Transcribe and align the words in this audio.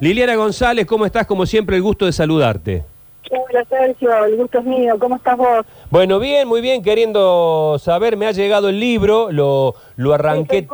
Liliana 0.00 0.34
González, 0.36 0.86
¿cómo 0.86 1.04
estás? 1.06 1.26
Como 1.26 1.44
siempre, 1.46 1.76
el 1.76 1.82
gusto 1.82 2.06
de 2.06 2.12
saludarte. 2.12 2.84
Hola 3.30 3.64
Sergio, 3.68 4.24
el 4.24 4.36
gusto 4.36 4.58
es 4.58 4.64
mío. 4.64 4.96
¿Cómo 4.98 5.16
estás 5.16 5.36
vos? 5.36 5.64
Bueno, 5.90 6.18
bien, 6.18 6.48
muy 6.48 6.60
bien, 6.60 6.82
queriendo 6.82 7.76
saber, 7.78 8.16
me 8.16 8.26
ha 8.26 8.32
llegado 8.32 8.68
el 8.70 8.80
libro, 8.80 9.30
lo, 9.30 9.74
lo 9.96 10.14
arranqué. 10.14 10.66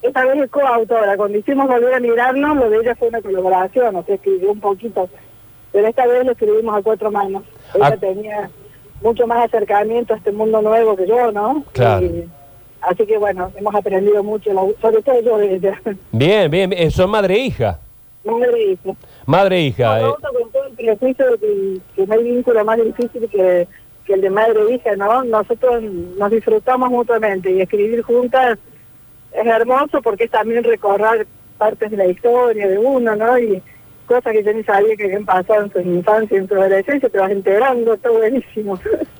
Esta 0.00 0.24
vez 0.24 0.42
es 0.42 0.50
coautora, 0.50 1.16
cuando 1.16 1.38
hicimos 1.38 1.68
volver 1.68 1.94
a 1.94 2.00
mirarnos, 2.00 2.56
lo 2.56 2.70
de 2.70 2.78
ella 2.78 2.94
fue 2.96 3.08
una 3.08 3.20
colaboración, 3.20 3.94
o 3.94 4.02
sea, 4.04 4.14
escribió 4.14 4.50
un 4.50 4.60
poquito, 4.60 5.08
pero 5.70 5.86
esta 5.86 6.06
vez 6.06 6.24
lo 6.24 6.32
escribimos 6.32 6.76
a 6.76 6.82
cuatro 6.82 7.10
manos. 7.10 7.42
Ella 7.74 7.86
Ah. 7.92 7.96
tenía 7.96 8.50
mucho 9.02 9.26
más 9.26 9.44
acercamiento 9.44 10.14
a 10.14 10.16
este 10.16 10.32
mundo 10.32 10.60
nuevo 10.62 10.96
que 10.96 11.06
yo, 11.06 11.30
¿no? 11.30 11.64
Claro. 11.72 12.06
Y- 12.06 12.28
así 12.80 13.06
que 13.06 13.16
bueno, 13.18 13.52
hemos 13.54 13.74
aprendido 13.74 14.24
mucho, 14.24 14.50
sobre 14.80 15.02
todo 15.02 15.20
yo 15.20 15.38
de 15.38 15.54
ella. 15.56 15.80
Bien, 16.10 16.50
bien, 16.50 16.90
son 16.90 17.10
madre 17.10 17.34
e 17.34 17.38
hija. 17.46 17.78
Madre 18.24 18.58
e 18.58 18.72
hija. 18.72 18.90
Madre 19.26 19.56
e 19.56 19.60
hija. 19.62 20.00
eh. 20.00 20.02
Con 20.02 20.50
todo 20.52 20.66
el 20.66 20.74
prejuicio 20.74 21.30
de 21.32 21.38
que, 21.38 21.78
que 21.96 22.06
no 22.06 22.14
hay 22.14 22.22
vínculo 22.24 22.64
más 22.64 22.78
difícil 22.82 23.28
que, 23.28 23.66
que 24.06 24.14
el 24.14 24.20
de 24.20 24.30
madre 24.30 24.60
e 24.68 24.74
hija, 24.74 24.96
¿no? 24.96 25.24
Nosotros 25.24 25.82
nos 25.82 26.30
disfrutamos 26.30 26.90
mutuamente 26.90 27.50
y 27.50 27.60
escribir 27.60 28.02
juntas 28.02 28.58
es 29.32 29.46
hermoso 29.46 30.02
porque 30.02 30.24
es 30.24 30.30
también 30.30 30.62
recorrer 30.62 31.26
partes 31.58 31.90
de 31.90 31.96
la 31.96 32.06
historia 32.06 32.68
de 32.68 32.78
uno, 32.78 33.16
¿no? 33.16 33.38
Y 33.38 33.62
cosas 34.06 34.32
que 34.32 34.42
yo 34.42 34.52
ni 34.52 34.62
sabía 34.64 34.96
que 34.96 35.04
habían 35.04 35.24
pasado 35.24 35.62
en 35.64 35.72
su 35.72 35.80
infancia 35.80 36.36
y 36.36 36.40
en 36.40 36.48
su 36.48 36.54
adolescencia, 36.54 37.08
te 37.08 37.18
vas 37.18 37.30
enterando, 37.30 37.94
está 37.94 38.10
buenísimo. 38.10 38.78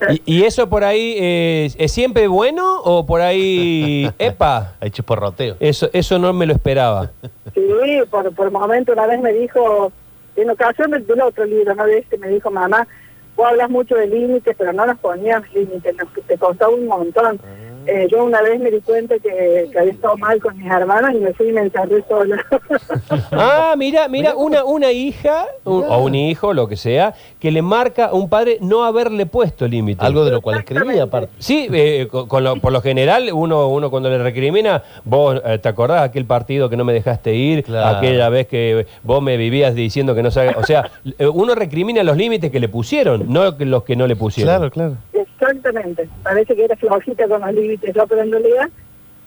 ¿Y, 0.09 0.21
y 0.25 0.43
eso 0.43 0.69
por 0.69 0.83
ahí 0.83 1.15
eh, 1.19 1.69
es 1.77 1.91
siempre 1.91 2.27
bueno 2.27 2.81
o 2.83 3.05
por 3.05 3.21
ahí, 3.21 4.09
epa? 4.19 4.75
Hay 4.79 4.91
chisporroteo. 4.91 5.55
Eso, 5.59 5.89
eso 5.93 6.19
no 6.19 6.33
me 6.33 6.45
lo 6.45 6.53
esperaba. 6.53 7.11
Sí, 7.53 7.61
por, 8.09 8.33
por 8.33 8.51
momento 8.51 8.93
una 8.93 9.07
vez 9.07 9.19
me 9.21 9.33
dijo, 9.33 9.91
en 10.35 10.49
ocasión 10.49 10.91
del, 10.91 11.05
del 11.05 11.21
otro 11.21 11.45
libro, 11.45 11.75
¿no? 11.75 11.85
De 11.85 11.99
este, 11.99 12.17
me 12.17 12.27
dijo, 12.29 12.51
mamá, 12.51 12.87
vos 13.35 13.47
hablas 13.47 13.69
mucho 13.69 13.95
de 13.95 14.07
límites, 14.07 14.55
pero 14.57 14.73
no 14.73 14.85
nos 14.85 14.97
ponías 14.99 15.41
límites, 15.53 15.95
nos, 15.95 16.07
te 16.27 16.37
costaba 16.37 16.73
un 16.73 16.87
montón. 16.87 17.39
Eh, 17.85 18.07
yo 18.11 18.23
una 18.23 18.41
vez 18.41 18.59
me 18.59 18.71
di 18.71 18.79
cuenta 18.81 19.15
que, 19.19 19.67
que 19.71 19.79
había 19.79 19.91
estado 19.91 20.17
mal 20.17 20.39
con 20.41 20.57
mis 20.57 20.69
hermanas 20.71 21.13
y 21.15 21.19
me 21.19 21.33
fui 21.33 21.49
y 21.49 21.51
me 21.51 21.61
encerré 21.61 22.03
sola. 22.07 22.43
Ah, 23.31 23.75
mira, 23.77 24.07
mira, 24.07 24.35
una, 24.35 24.63
una 24.63 24.91
hija 24.91 25.45
un- 25.65 25.83
o 25.87 25.97
un 26.03 26.15
hijo, 26.15 26.53
lo 26.53 26.67
que 26.67 26.75
sea, 26.77 27.13
que 27.39 27.51
le 27.51 27.61
marca 27.61 28.05
a 28.05 28.13
un 28.13 28.29
padre 28.29 28.57
no 28.61 28.83
haberle 28.83 29.25
puesto 29.25 29.67
límite. 29.67 30.03
Algo 30.05 30.23
de 30.25 30.31
lo 30.31 30.41
cual 30.41 30.59
escribí 30.59 30.97
aparte. 30.99 31.29
Sí, 31.39 31.67
eh, 31.71 32.07
con- 32.09 32.27
con 32.27 32.43
lo- 32.43 32.55
por 32.57 32.71
lo 32.71 32.81
general, 32.81 33.29
uno, 33.33 33.67
uno 33.67 33.89
cuando 33.89 34.09
le 34.09 34.17
recrimina, 34.17 34.83
vos 35.03 35.41
eh, 35.45 35.57
te 35.57 35.69
acordás 35.69 36.01
aquel 36.03 36.25
partido 36.25 36.69
que 36.69 36.77
no 36.77 36.83
me 36.85 36.93
dejaste 36.93 37.33
ir, 37.35 37.63
Claro. 37.63 37.97
aquella 37.97 38.29
vez 38.29 38.47
que 38.47 38.85
vos 39.03 39.21
me 39.21 39.37
vivías 39.37 39.75
diciendo 39.75 40.15
que 40.15 40.23
no 40.23 40.31
sabes. 40.31 40.55
O 40.57 40.63
sea, 40.63 40.89
eh, 41.19 41.27
uno 41.27 41.55
recrimina 41.55 42.03
los 42.03 42.17
límites 42.17 42.51
que 42.51 42.59
le 42.59 42.69
pusieron, 42.69 43.25
no 43.31 43.57
que 43.57 43.65
los 43.65 43.83
que 43.83 43.95
no 43.95 44.07
le 44.07 44.15
pusieron. 44.15 44.69
Claro, 44.69 44.71
claro. 44.71 44.95
Exactamente, 45.43 46.07
parece 46.23 46.55
que 46.55 46.63
era 46.63 46.75
flojita 46.77 47.27
con 47.27 47.41
los 47.41 47.53
límites, 47.53 47.93
yo, 47.93 48.07
pero 48.07 48.21
en 48.21 48.31
realidad 48.31 48.69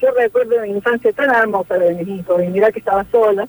yo 0.01 0.11
recuerdo 0.13 0.63
mi 0.63 0.71
infancia 0.71 1.13
tan 1.13 1.35
hermosa 1.35 1.77
de 1.79 1.95
mis 1.95 2.09
hijos, 2.09 2.43
y 2.43 2.47
mira 2.49 2.73
que 2.73 2.79
estaba 2.79 3.05
sola, 3.11 3.47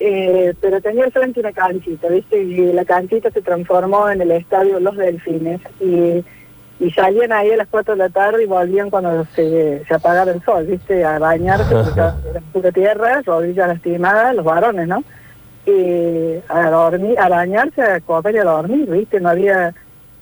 eh, 0.00 0.52
pero 0.60 0.80
tenía 0.80 1.08
frente 1.12 1.38
una 1.38 1.52
canchita, 1.52 2.08
¿viste? 2.08 2.42
Y 2.42 2.72
la 2.72 2.84
canchita 2.84 3.30
se 3.30 3.40
transformó 3.40 4.10
en 4.10 4.20
el 4.20 4.32
estadio 4.32 4.80
Los 4.80 4.96
Delfines, 4.96 5.60
y, 5.80 6.24
y 6.80 6.90
salían 6.90 7.32
ahí 7.32 7.52
a 7.52 7.56
las 7.58 7.68
4 7.68 7.94
de 7.94 7.98
la 7.98 8.08
tarde 8.08 8.42
y 8.42 8.46
volvían 8.46 8.90
cuando 8.90 9.24
se, 9.36 9.84
se 9.86 9.94
apagaba 9.94 10.32
el 10.32 10.42
sol, 10.42 10.66
¿viste? 10.66 11.04
A 11.04 11.20
bañarse, 11.20 11.72
porque 11.72 12.00
era 12.30 12.40
pura 12.52 12.72
tierra, 12.72 13.22
rodillas 13.24 13.68
lastimadas, 13.68 14.34
los 14.34 14.44
varones, 14.44 14.88
¿no? 14.88 15.04
Y 15.66 16.40
a 16.48 16.68
dormir, 16.68 17.16
a 17.20 17.28
bañarse, 17.28 17.80
a 17.80 18.00
comer 18.00 18.34
y 18.34 18.38
a 18.38 18.44
dormir, 18.44 18.90
¿viste? 18.90 19.20
No 19.20 19.28
había 19.28 19.72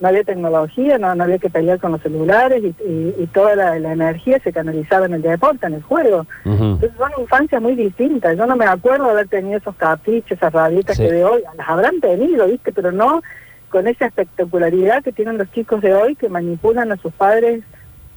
no 0.01 0.09
había 0.09 0.25
tecnología, 0.25 0.99
no, 0.99 1.15
no 1.15 1.25
había 1.25 1.39
que 1.39 1.51
pelear 1.51 1.79
con 1.79 1.93
los 1.93 2.01
celulares 2.03 2.63
y, 2.65 2.69
y- 2.83 3.15
y 3.19 3.27
toda 3.27 3.55
la, 3.55 3.79
la 3.79 3.93
energía 3.93 4.41
se 4.43 4.53
canalizaba 4.53 5.07
en 5.07 5.15
el 5.15 5.23
deporte, 5.23 5.67
en 5.67 5.75
el 5.75 5.83
juego. 5.83 6.27
Entonces 6.45 6.91
son 6.97 7.11
infancias 7.21 7.61
muy 7.61 7.75
distintas. 7.75 8.37
Yo 8.37 8.47
no 8.47 8.57
me 8.57 8.65
acuerdo 8.65 9.05
de 9.07 9.11
haber 9.13 9.29
tenido 9.29 9.59
esos 9.59 9.77
caprichos, 9.77 10.33
esas 10.33 10.53
rabietas 10.53 10.97
Sí. 10.97 11.03
que 11.05 11.13
de 11.13 11.25
hoy 11.25 11.43
las 11.57 11.69
habrán 11.69 12.01
tenido, 12.01 12.47
¿viste? 12.47 12.73
Pero 12.73 12.93
no 12.93 13.21
con 13.69 13.87
esa 13.87 14.07
espectacularidad 14.07 15.03
que 15.05 15.13
tienen 15.13 15.39
los 15.39 15.51
chicos 15.53 15.81
de 15.81 15.95
hoy 15.95 16.17
que 16.17 16.29
manipulan 16.29 16.91
a 16.93 16.97
sus 16.97 17.13
padres 17.13 17.63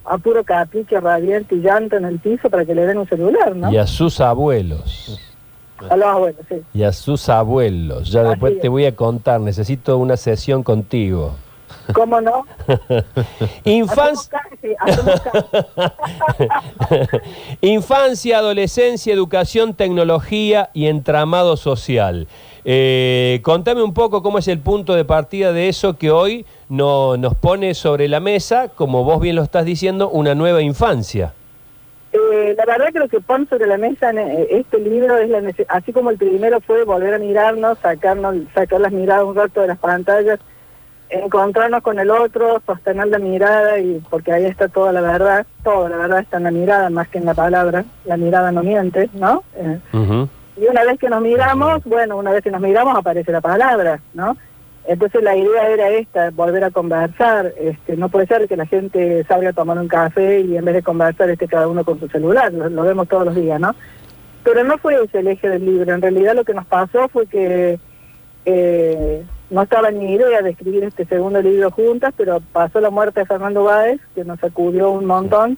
a 0.05 0.17
puro 0.17 0.43
capricho, 0.43 0.99
rabiante 0.99 1.55
y 1.55 1.59
llanto 1.61 1.95
en 1.97 2.05
el 2.05 2.19
piso 2.19 2.49
para 2.49 2.65
que 2.65 2.73
le 2.75 2.85
den 2.85 2.97
un 2.97 3.07
celular, 3.07 3.55
¿no? 3.55 3.71
Y 3.71 3.77
a 3.77 3.85
sus 3.87 4.19
abuelos. 4.19 5.19
A 5.89 5.95
los 5.97 6.07
abuelos, 6.07 6.41
sí. 6.49 6.55
Y 6.73 6.83
a 6.83 6.91
sus 6.91 7.29
abuelos. 7.29 8.09
Ya 8.11 8.21
Así 8.21 8.29
después 8.29 8.53
es. 8.53 8.61
te 8.61 8.69
voy 8.69 8.85
a 8.85 8.95
contar, 8.95 9.39
necesito 9.41 9.97
una 9.97 10.17
sesión 10.17 10.63
contigo. 10.63 11.35
¿Cómo 11.91 12.21
no? 12.21 12.45
Infancia. 13.65 14.39
Infancia, 17.61 18.37
adolescencia, 18.37 19.13
educación, 19.13 19.73
tecnología 19.73 20.69
y 20.73 20.87
entramado 20.87 21.57
social. 21.57 22.27
Eh, 22.65 23.41
contame 23.43 23.83
un 23.83 23.93
poco 23.93 24.23
cómo 24.23 24.37
es 24.37 24.47
el 24.47 24.59
punto 24.59 24.93
de 24.93 25.03
partida 25.03 25.51
de 25.51 25.67
eso 25.67 25.97
que 25.97 26.11
hoy 26.11 26.45
no- 26.69 27.17
nos 27.17 27.35
pone 27.35 27.73
sobre 27.73 28.07
la 28.07 28.19
mesa, 28.21 28.69
como 28.69 29.03
vos 29.03 29.19
bien 29.19 29.35
lo 29.35 29.43
estás 29.43 29.65
diciendo, 29.65 30.09
una 30.09 30.33
nueva 30.35 30.61
infancia. 30.61 31.33
Eh, 32.13 32.53
la 32.55 32.65
verdad 32.65 32.93
que 32.93 32.99
lo 32.99 33.09
que 33.09 33.19
pone 33.19 33.47
sobre 33.47 33.65
la 33.65 33.77
mesa 33.77 34.11
en 34.11 34.19
eh, 34.19 34.47
este 34.51 34.77
libro 34.79 35.17
es 35.17 35.29
la 35.29 35.41
así 35.69 35.91
como 35.91 36.11
el 36.11 36.17
primero 36.17 36.61
fue 36.61 36.83
volver 36.85 37.15
a 37.15 37.17
mirarnos, 37.19 37.79
sacarnos, 37.79 38.35
sacar 38.53 38.79
las 38.81 38.91
miradas 38.91 39.25
un 39.25 39.35
rato 39.35 39.61
de 39.61 39.67
las 39.67 39.79
pantallas, 39.79 40.39
encontrarnos 41.13 41.83
con 41.83 41.99
el 41.99 42.09
otro, 42.09 42.61
sostener 42.65 43.07
la 43.07 43.19
mirada 43.19 43.79
y 43.79 44.01
porque 44.09 44.31
ahí 44.31 44.45
está 44.45 44.67
toda 44.67 44.91
la 44.91 45.01
verdad, 45.01 45.45
toda 45.63 45.89
la 45.89 45.97
verdad 45.97 46.19
está 46.19 46.37
en 46.37 46.43
la 46.43 46.51
mirada 46.51 46.89
más 46.89 47.07
que 47.07 47.19
en 47.19 47.25
la 47.25 47.33
palabra, 47.33 47.85
la 48.05 48.17
mirada 48.17 48.51
no 48.51 48.63
miente, 48.63 49.09
¿no? 49.13 49.43
Eh, 49.55 49.79
y 50.55 50.67
una 50.67 50.83
vez 50.83 50.99
que 50.99 51.09
nos 51.09 51.21
miramos, 51.21 51.83
bueno, 51.85 52.17
una 52.17 52.31
vez 52.31 52.43
que 52.43 52.51
nos 52.51 52.61
miramos 52.61 52.97
aparece 52.97 53.31
la 53.31 53.41
palabra, 53.41 53.99
¿no? 54.13 54.35
Entonces 54.85 55.23
la 55.23 55.35
idea 55.35 55.69
era 55.69 55.89
esta, 55.89 56.29
volver 56.31 56.63
a 56.65 56.71
conversar. 56.71 57.53
Este, 57.57 57.95
no 57.95 58.09
puede 58.09 58.27
ser 58.27 58.47
que 58.47 58.57
la 58.57 58.65
gente 58.65 59.23
salga 59.25 59.51
a 59.51 59.53
tomar 59.53 59.77
un 59.77 59.87
café 59.87 60.41
y 60.41 60.57
en 60.57 60.65
vez 60.65 60.75
de 60.75 60.83
conversar 60.83 61.29
esté 61.29 61.47
cada 61.47 61.67
uno 61.67 61.85
con 61.85 61.99
su 61.99 62.07
celular, 62.09 62.51
lo, 62.51 62.69
lo 62.69 62.83
vemos 62.83 63.07
todos 63.07 63.25
los 63.25 63.35
días, 63.35 63.59
¿no? 63.59 63.73
Pero 64.43 64.63
no 64.65 64.77
fue 64.77 65.01
ese 65.01 65.19
el 65.19 65.27
eje 65.27 65.47
del 65.47 65.65
libro. 65.65 65.93
En 65.93 66.01
realidad 66.01 66.35
lo 66.35 66.43
que 66.43 66.53
nos 66.53 66.65
pasó 66.65 67.07
fue 67.07 67.27
que 67.27 67.79
eh, 68.45 69.23
no 69.49 69.63
estaba 69.63 69.91
ni 69.91 70.13
idea 70.13 70.41
de 70.41 70.51
escribir 70.51 70.83
este 70.83 71.05
segundo 71.05 71.41
libro 71.41 71.71
juntas, 71.71 72.13
pero 72.17 72.41
pasó 72.51 72.79
la 72.79 72.89
muerte 72.89 73.19
de 73.19 73.25
Fernando 73.25 73.63
Báez, 73.63 74.01
que 74.15 74.23
nos 74.23 74.39
sacudió 74.39 74.91
un 74.91 75.05
montón, 75.05 75.57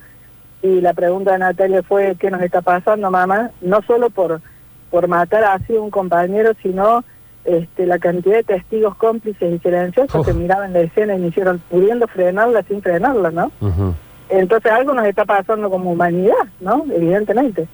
y 0.61 0.81
la 0.81 0.93
pregunta 0.93 1.33
de 1.33 1.39
Natalia 1.39 1.83
fue, 1.83 2.15
¿qué 2.19 2.31
nos 2.31 2.41
está 2.41 2.61
pasando, 2.61 3.11
mamá? 3.11 3.51
No 3.61 3.81
solo 3.83 4.09
por, 4.09 4.41
por 4.89 5.07
matar 5.07 5.43
así 5.43 5.75
a 5.75 5.81
un 5.81 5.91
compañero, 5.91 6.51
sino 6.61 7.03
este, 7.45 7.85
la 7.85 7.99
cantidad 7.99 8.37
de 8.37 8.43
testigos 8.43 8.95
cómplices 8.95 9.53
y 9.53 9.59
silenciosos 9.59 10.15
Uf. 10.15 10.25
que 10.25 10.33
miraban 10.33 10.73
la 10.73 10.79
escena 10.79 11.15
y 11.15 11.19
me 11.19 11.27
hicieron 11.27 11.61
pudiendo 11.69 12.07
frenarla 12.07 12.63
sin 12.63 12.81
frenarla, 12.81 13.29
¿no? 13.29 13.51
Entonces 14.29 14.71
algo 14.71 14.95
nos 14.95 15.05
está 15.05 15.25
pasando 15.25 15.69
como 15.69 15.91
humanidad, 15.91 16.47
¿no? 16.59 16.85
Evidentemente. 16.91 17.67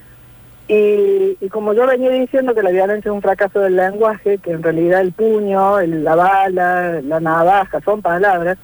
Y, 0.73 1.37
y 1.41 1.49
como 1.49 1.73
yo 1.73 1.85
venía 1.85 2.11
diciendo 2.11 2.55
que 2.55 2.63
la 2.63 2.69
violencia 2.71 3.09
es 3.09 3.13
un 3.13 3.21
fracaso 3.21 3.59
del 3.59 3.75
lenguaje, 3.75 4.37
que 4.37 4.51
en 4.51 4.63
realidad 4.63 5.01
el 5.01 5.11
puño, 5.11 5.79
el- 5.79 6.05
la 6.05 6.15
bala, 6.15 7.01
la 7.01 7.19
navaja 7.19 7.81
son 7.81 8.01
palabras, 8.01 8.57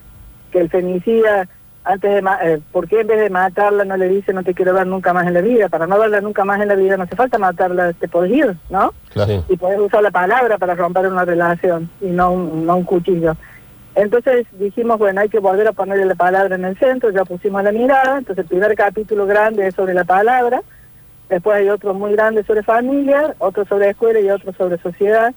que 0.51 0.59
el 0.59 0.69
femicida, 0.69 1.49
antes 1.83 2.13
de 2.13 2.21
ma- 2.21 2.39
eh, 2.41 2.61
¿por 2.71 2.87
qué 2.87 3.01
en 3.01 3.07
vez 3.07 3.19
de 3.19 3.29
matarla 3.29 3.83
no 3.83 3.97
le 3.97 4.07
dice 4.07 4.31
no 4.31 4.43
te 4.43 4.53
quiero 4.53 4.73
ver 4.73 4.87
nunca 4.87 5.11
más 5.11 5.27
en 5.27 5.33
la 5.33 5.41
vida? 5.41 5.67
Para 5.67 5.85
no 5.85 5.99
verla 5.99 6.21
nunca 6.21 6.45
más 6.45 6.61
en 6.61 6.69
la 6.69 6.75
vida 6.75 6.95
no 6.95 7.03
hace 7.03 7.15
falta 7.17 7.37
matarla, 7.37 7.91
te 7.91 8.07
podés 8.07 8.31
ir, 8.31 8.55
¿no? 8.69 8.93
Y 9.49 9.57
poder 9.57 9.81
usar 9.81 10.01
la 10.01 10.11
palabra 10.11 10.57
para 10.57 10.75
romper 10.75 11.07
una 11.07 11.25
relación 11.25 11.89
y 11.99 12.05
no 12.07 12.31
un, 12.31 12.65
no 12.65 12.77
un 12.77 12.83
cuchillo. 12.85 13.35
Entonces 13.95 14.45
dijimos, 14.53 14.97
bueno, 14.97 15.19
hay 15.19 15.27
que 15.27 15.39
volver 15.39 15.67
a 15.67 15.73
ponerle 15.73 16.05
la 16.05 16.15
palabra 16.15 16.55
en 16.55 16.63
el 16.63 16.77
centro, 16.77 17.09
ya 17.09 17.25
pusimos 17.25 17.61
la 17.63 17.71
mirada, 17.73 18.19
entonces 18.19 18.43
el 18.45 18.49
primer 18.49 18.75
capítulo 18.75 19.25
grande 19.25 19.67
es 19.67 19.75
sobre 19.75 19.93
la 19.93 20.05
palabra, 20.05 20.61
después 21.29 21.57
hay 21.57 21.69
otro 21.69 21.93
muy 21.93 22.13
grande 22.13 22.43
sobre 22.43 22.63
familia, 22.63 23.35
otro 23.39 23.65
sobre 23.65 23.89
escuela 23.89 24.19
y 24.19 24.29
otro 24.29 24.53
sobre 24.53 24.77
sociedad. 24.77 25.33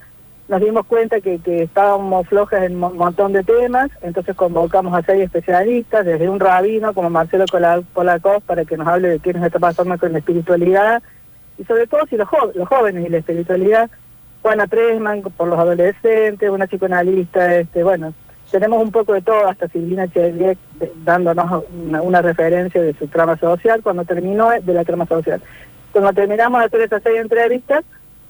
Nos 0.47 0.59
dimos 0.59 0.85
cuenta 0.85 1.21
que, 1.21 1.39
estábamos 1.45 2.27
flojas 2.27 2.63
en 2.63 2.83
un 2.83 2.97
montón 2.97 3.31
de 3.31 3.43
temas, 3.43 3.89
entonces 4.01 4.35
convocamos 4.35 4.93
a 4.93 5.01
seis 5.03 5.23
especialistas, 5.23 6.05
desde 6.05 6.27
un 6.27 6.39
rabino 6.39 6.93
como 6.93 7.09
Marcelo 7.09 7.45
Polakov, 7.93 8.41
para 8.41 8.65
que 8.65 8.75
nos 8.75 8.87
hable 8.87 9.07
de 9.09 9.19
qué 9.19 9.33
nos 9.33 9.45
está 9.45 9.59
pasando 9.59 9.97
con 9.97 10.11
la 10.11 10.19
espiritualidad, 10.19 11.01
y 11.57 11.63
sobre 11.63 11.87
todo 11.87 12.01
si 12.09 12.17
los, 12.17 12.27
jóvenes 12.27 13.05
y 13.05 13.09
la 13.09 13.19
espiritualidad, 13.19 13.89
Juana 14.41 14.67
Presman 14.67 15.21
por 15.21 15.47
los 15.47 15.59
adolescentes, 15.59 16.49
una 16.49 16.67
psicoanalista, 16.67 17.55
este, 17.55 17.83
bueno, 17.83 18.13
tenemos 18.49 18.83
un 18.83 18.91
poco 18.91 19.13
de 19.13 19.21
todo, 19.21 19.47
hasta 19.47 19.69
Silvina 19.69 20.09
Cheliek 20.09 20.57
de- 20.79 20.91
dándonos 21.05 21.63
una, 21.85 22.01
una 22.01 22.21
referencia 22.21 22.81
de 22.81 22.93
su 22.95 23.07
trama 23.07 23.37
social, 23.37 23.81
cuando 23.81 24.03
terminó 24.03 24.49
de 24.49 24.73
la 24.73 24.83
trama 24.83 25.05
social. 25.05 25.41
Cuando 25.91 26.13
terminamos 26.13 26.59
de 26.61 26.65
hacer 26.67 26.81
esas 26.81 27.03
seis 27.03 27.19
entrevistas, 27.19 27.83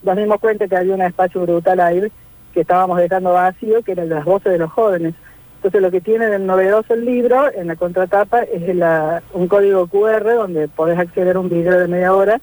nos 0.04 0.18
dimos 0.18 0.40
cuenta 0.40 0.68
que 0.68 0.76
había 0.76 0.96
un 0.96 1.02
espacio 1.02 1.42
brutal 1.42 1.80
ahí 1.80 2.12
que 2.54 2.62
estábamos 2.62 2.98
dejando 2.98 3.34
vacío, 3.34 3.82
que 3.84 3.92
eran 3.94 4.10
las 4.10 4.26
voces 4.26 4.52
de 4.52 4.58
los 4.58 4.72
jóvenes. 4.72 5.14
Entonces 5.58 5.82
lo 5.82 5.92
que 5.92 6.02
tiene 6.02 6.26
de 6.28 6.40
novedoso 6.40 6.94
el 6.96 7.06
libro, 7.06 7.52
en 7.54 7.68
la 7.68 7.76
contratapa, 7.76 8.42
es 8.42 8.76
la- 8.76 9.22
un 9.34 9.48
código 9.48 9.88
QR 9.88 10.34
donde 10.34 10.68
podés 10.68 10.98
acceder 10.98 11.36
a 11.36 11.40
un 11.40 11.50
video 11.50 11.80
de 11.80 11.88
media 11.88 12.14
hora, 12.14 12.42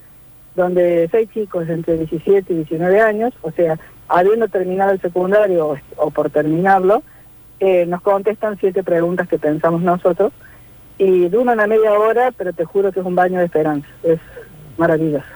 donde 0.54 1.08
seis 1.10 1.28
chicos 1.34 1.68
entre 1.68 1.98
17 1.98 2.52
y 2.52 2.56
19 2.56 3.00
años, 3.00 3.34
o 3.42 3.50
sea, 3.50 3.78
habiendo 4.08 4.48
terminado 4.48 4.92
el 4.92 5.00
secundario 5.00 5.76
o, 5.96 6.10
por 6.10 6.30
terminarlo, 6.30 7.02
eh, 7.60 7.84
nos 7.86 8.00
contestan 8.02 8.56
siete 8.58 8.84
preguntas 8.84 9.28
que 9.28 9.38
pensamos 9.38 9.82
nosotros 9.82 10.32
y 10.96 11.28
duran 11.28 11.54
una 11.54 11.66
media 11.66 11.92
hora, 11.92 12.32
pero 12.36 12.52
te 12.52 12.64
juro 12.64 12.92
que 12.92 13.00
es 13.00 13.06
un 13.06 13.16
baño 13.16 13.40
de 13.40 13.46
esperanza. 13.46 13.86
Es 14.04 14.20
maravilloso. 14.78 15.26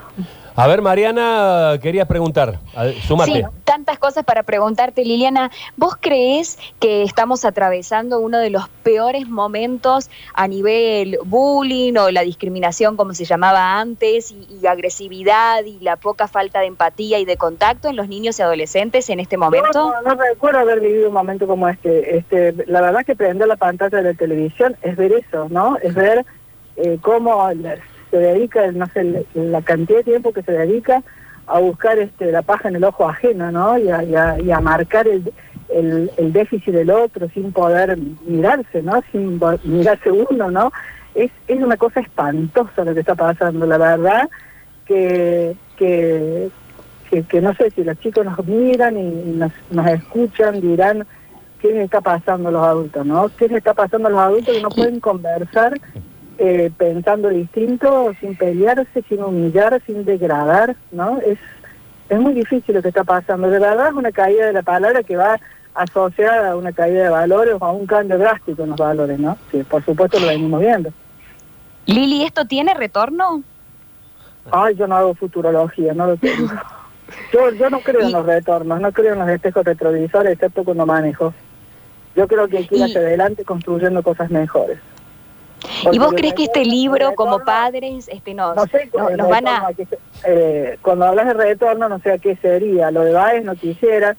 A 0.54 0.66
ver, 0.66 0.82
Mariana, 0.82 1.78
querías 1.80 2.06
preguntar. 2.06 2.58
Súmate. 3.06 3.32
Sí, 3.32 3.42
tantas 3.64 3.98
cosas 3.98 4.22
para 4.24 4.42
preguntarte, 4.42 5.02
Liliana. 5.02 5.50
¿Vos 5.78 5.96
creés 5.98 6.58
que 6.78 7.04
estamos 7.04 7.46
atravesando 7.46 8.20
uno 8.20 8.38
de 8.38 8.50
los 8.50 8.68
peores 8.82 9.26
momentos 9.28 10.10
a 10.34 10.48
nivel 10.48 11.18
bullying 11.24 11.94
o 11.96 12.10
la 12.10 12.20
discriminación, 12.20 12.96
como 12.98 13.14
se 13.14 13.24
llamaba 13.24 13.80
antes, 13.80 14.30
y, 14.30 14.46
y 14.62 14.66
agresividad 14.66 15.64
y 15.64 15.78
la 15.80 15.96
poca 15.96 16.28
falta 16.28 16.60
de 16.60 16.66
empatía 16.66 17.18
y 17.18 17.24
de 17.24 17.38
contacto 17.38 17.88
en 17.88 17.96
los 17.96 18.08
niños 18.08 18.38
y 18.38 18.42
adolescentes 18.42 19.08
en 19.08 19.20
este 19.20 19.38
momento? 19.38 19.72
No, 19.72 20.02
no, 20.02 20.14
no 20.14 20.22
recuerdo 20.22 20.58
haber 20.58 20.80
vivido 20.80 21.08
un 21.08 21.14
momento 21.14 21.46
como 21.46 21.66
este. 21.66 22.18
este 22.18 22.54
la 22.66 22.82
verdad 22.82 23.06
que 23.06 23.16
prender 23.16 23.48
la 23.48 23.56
pantalla 23.56 23.98
de 23.98 24.04
la 24.04 24.14
televisión 24.14 24.76
es 24.82 24.96
ver 24.96 25.12
eso, 25.12 25.48
¿no? 25.48 25.78
Es 25.78 25.94
ver 25.94 26.26
eh, 26.76 26.98
cómo 27.00 27.42
se 28.12 28.18
dedica, 28.18 28.70
no 28.72 28.86
sé, 28.88 29.24
la- 29.34 29.62
cantidad 29.62 29.98
de 29.98 30.04
tiempo 30.04 30.32
que 30.32 30.42
se 30.42 30.52
dedica 30.52 31.02
a 31.46 31.58
buscar 31.58 31.98
este, 31.98 32.30
la 32.30 32.42
paja 32.42 32.68
en 32.68 32.76
el 32.76 32.84
ojo 32.84 33.08
ajeno, 33.08 33.50
¿no? 33.50 33.76
Y 33.78 33.88
a, 33.90 34.04
y 34.04 34.14
a- 34.14 34.38
y 34.38 34.50
a 34.52 34.60
marcar 34.60 35.08
el, 35.08 35.32
el, 35.70 36.10
el 36.18 36.32
déficit 36.32 36.72
del 36.74 36.90
otro 36.90 37.28
sin 37.30 37.52
poder 37.52 37.96
mirarse, 38.26 38.82
¿no? 38.82 39.02
Sin 39.10 39.40
mirarse 39.64 40.10
uno, 40.10 40.50
¿no? 40.50 40.70
Es, 41.14 41.30
es 41.48 41.60
una 41.62 41.76
cosa 41.76 42.00
espantosa 42.00 42.84
lo 42.84 42.94
que 42.94 43.00
está 43.00 43.14
pasando, 43.14 43.66
la 43.66 43.78
verdad 43.78 44.28
que, 44.86 45.56
que, 45.76 46.48
que, 47.10 47.22
que 47.24 47.40
no 47.40 47.54
sé 47.54 47.70
si 47.70 47.82
los 47.82 47.98
chicos 48.00 48.24
nos 48.24 48.44
miran 48.46 48.96
y 48.98 49.02
nos, 49.36 49.52
nos 49.70 49.86
escuchan, 49.88 50.60
dirán 50.60 51.06
qué 51.60 51.68
les 51.72 51.84
está 51.84 52.00
pasando 52.00 52.48
a 52.48 52.52
los 52.52 52.62
adultos, 52.66 53.06
¿no? 53.06 53.28
¿Qué 53.38 53.48
les 53.48 53.58
está 53.58 53.72
pasando 53.74 54.08
a 54.08 54.10
los 54.10 54.20
adultos 54.20 54.54
que 54.54 54.62
no 54.62 54.68
pueden 54.70 55.00
conversar 55.00 55.80
eh, 56.38 56.70
pensando 56.76 57.29
distinto, 57.29 58.12
sin 58.20 58.34
pelearse, 58.37 59.02
sin 59.08 59.23
humillar, 59.23 59.81
sin 59.87 60.05
degradar, 60.05 60.76
¿no? 60.90 61.19
Es, 61.25 61.38
es 62.08 62.19
muy 62.20 62.32
difícil 62.34 62.75
lo 62.75 62.82
que 62.82 62.88
está 62.88 63.05
pasando. 63.05 63.49
De 63.49 63.58
verdad 63.58 63.88
es 63.88 63.94
una 63.94 64.12
caída 64.12 64.46
de 64.46 64.52
la 64.52 64.62
palabra 64.62 65.02
que 65.02 65.17
va 65.17 65.38
asociada 65.75 66.50
a 66.52 66.56
una 66.56 66.73
caída 66.73 67.05
de 67.05 67.08
valores 67.08 67.55
o 67.58 67.64
a 67.64 67.73
un 67.73 67.87
cambio 67.87 68.19
drástico 68.19 68.62
en 68.64 68.70
los 68.70 68.79
valores, 68.79 69.19
¿no? 69.19 69.38
Sí, 69.50 69.62
por 69.62 69.82
supuesto 69.84 70.19
lo 70.20 70.26
venimos 70.26 70.61
viendo. 70.61 70.90
Lili, 71.87 72.25
¿esto 72.25 72.44
tiene 72.44 72.75
retorno? 72.75 73.43
Ay, 74.50 74.75
yo 74.75 74.87
no 74.87 74.96
hago 74.96 75.14
futurología, 75.14 75.94
no 75.94 76.06
lo 76.06 76.17
tengo. 76.17 76.49
Yo, 77.32 77.50
yo 77.52 77.70
no 77.70 77.81
creo 77.81 78.00
en 78.02 78.12
los 78.12 78.25
retornos, 78.26 78.81
no 78.81 78.90
creo 78.93 79.12
en 79.14 79.19
los 79.20 79.29
espejos 79.29 79.64
retrovisores, 79.64 80.32
excepto 80.32 80.64
cuando 80.64 80.84
manejo. 80.87 81.32
Yo 82.17 82.26
creo 82.29 82.49
que 82.49 82.58
hay 82.58 82.67
que 82.67 82.75
ir 82.76 82.81
Y- 82.81 82.84
hacia 82.84 83.00
adelante 83.00 83.44
construyendo 83.44 84.02
cosas 84.02 84.31
mejores. 84.31 84.79
¿Y 85.90 85.99
vos 85.99 86.12
crees 86.14 86.34
que 86.34 86.44
este 86.44 86.64
libro, 86.64 87.14
como 87.14 87.40
padres, 87.40 88.08
este, 88.08 88.34
No 88.34 88.55
sé, 88.67 88.88
no- 88.96 89.08
el 89.08 89.17
nos 89.17 89.29
van 89.29 89.49
a... 89.49 89.62
eh, 90.25 90.79
cuando 90.82 91.06
hablas 91.06 91.26
de 91.26 91.34
retorno, 91.34 91.88
no 91.88 91.99
sé 91.99 92.12
a 92.12 92.19
qué 92.19 92.37
sería. 92.37 92.90
Lo 92.90 93.02
de 93.02 93.12
Baez 93.12 93.44
no 93.44 93.55
quisiera, 93.56 94.17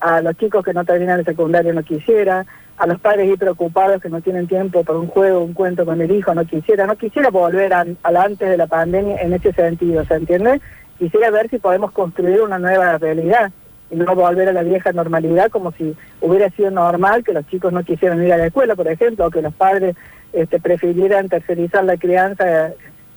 a 0.00 0.20
los 0.20 0.36
chicos 0.36 0.64
que 0.64 0.72
no 0.72 0.84
terminan 0.84 1.18
el 1.18 1.24
secundario 1.24 1.72
no 1.74 1.82
quisiera, 1.82 2.46
a 2.78 2.86
los 2.86 2.98
padres 3.00 3.28
ir 3.28 3.38
preocupados 3.38 4.00
que 4.00 4.08
no 4.08 4.20
tienen 4.22 4.46
tiempo 4.46 4.84
por 4.84 4.96
un 4.96 5.08
juego, 5.08 5.40
un 5.42 5.52
cuento 5.52 5.84
con 5.84 6.00
el 6.00 6.10
hijo, 6.10 6.34
no 6.34 6.44
quisiera. 6.46 6.86
No 6.86 6.96
quisiera 6.96 7.28
volver 7.30 7.72
a, 7.74 7.84
al 8.02 8.16
antes 8.16 8.48
de 8.48 8.56
la 8.56 8.66
pandemia 8.66 9.16
en 9.20 9.32
ese 9.34 9.52
sentido, 9.52 10.04
¿se 10.06 10.14
entiende? 10.14 10.60
Quisiera 10.98 11.30
ver 11.30 11.48
si 11.50 11.58
podemos 11.58 11.92
construir 11.92 12.40
una 12.42 12.58
nueva 12.58 12.96
realidad 12.98 13.50
y 13.50 13.59
no 13.90 14.14
volver 14.14 14.48
a 14.48 14.52
la 14.52 14.62
vieja 14.62 14.92
normalidad 14.92 15.50
como 15.50 15.72
si 15.72 15.94
hubiera 16.20 16.48
sido 16.50 16.70
normal 16.70 17.24
que 17.24 17.32
los 17.32 17.46
chicos 17.48 17.72
no 17.72 17.82
quisieran 17.84 18.24
ir 18.24 18.32
a 18.32 18.36
la 18.38 18.46
escuela, 18.46 18.76
por 18.76 18.86
ejemplo, 18.88 19.26
o 19.26 19.30
que 19.30 19.42
los 19.42 19.52
padres 19.54 19.96
este, 20.32 20.60
prefirieran 20.60 21.28
tercerizar 21.28 21.84
la 21.84 21.96
crianza 21.96 22.72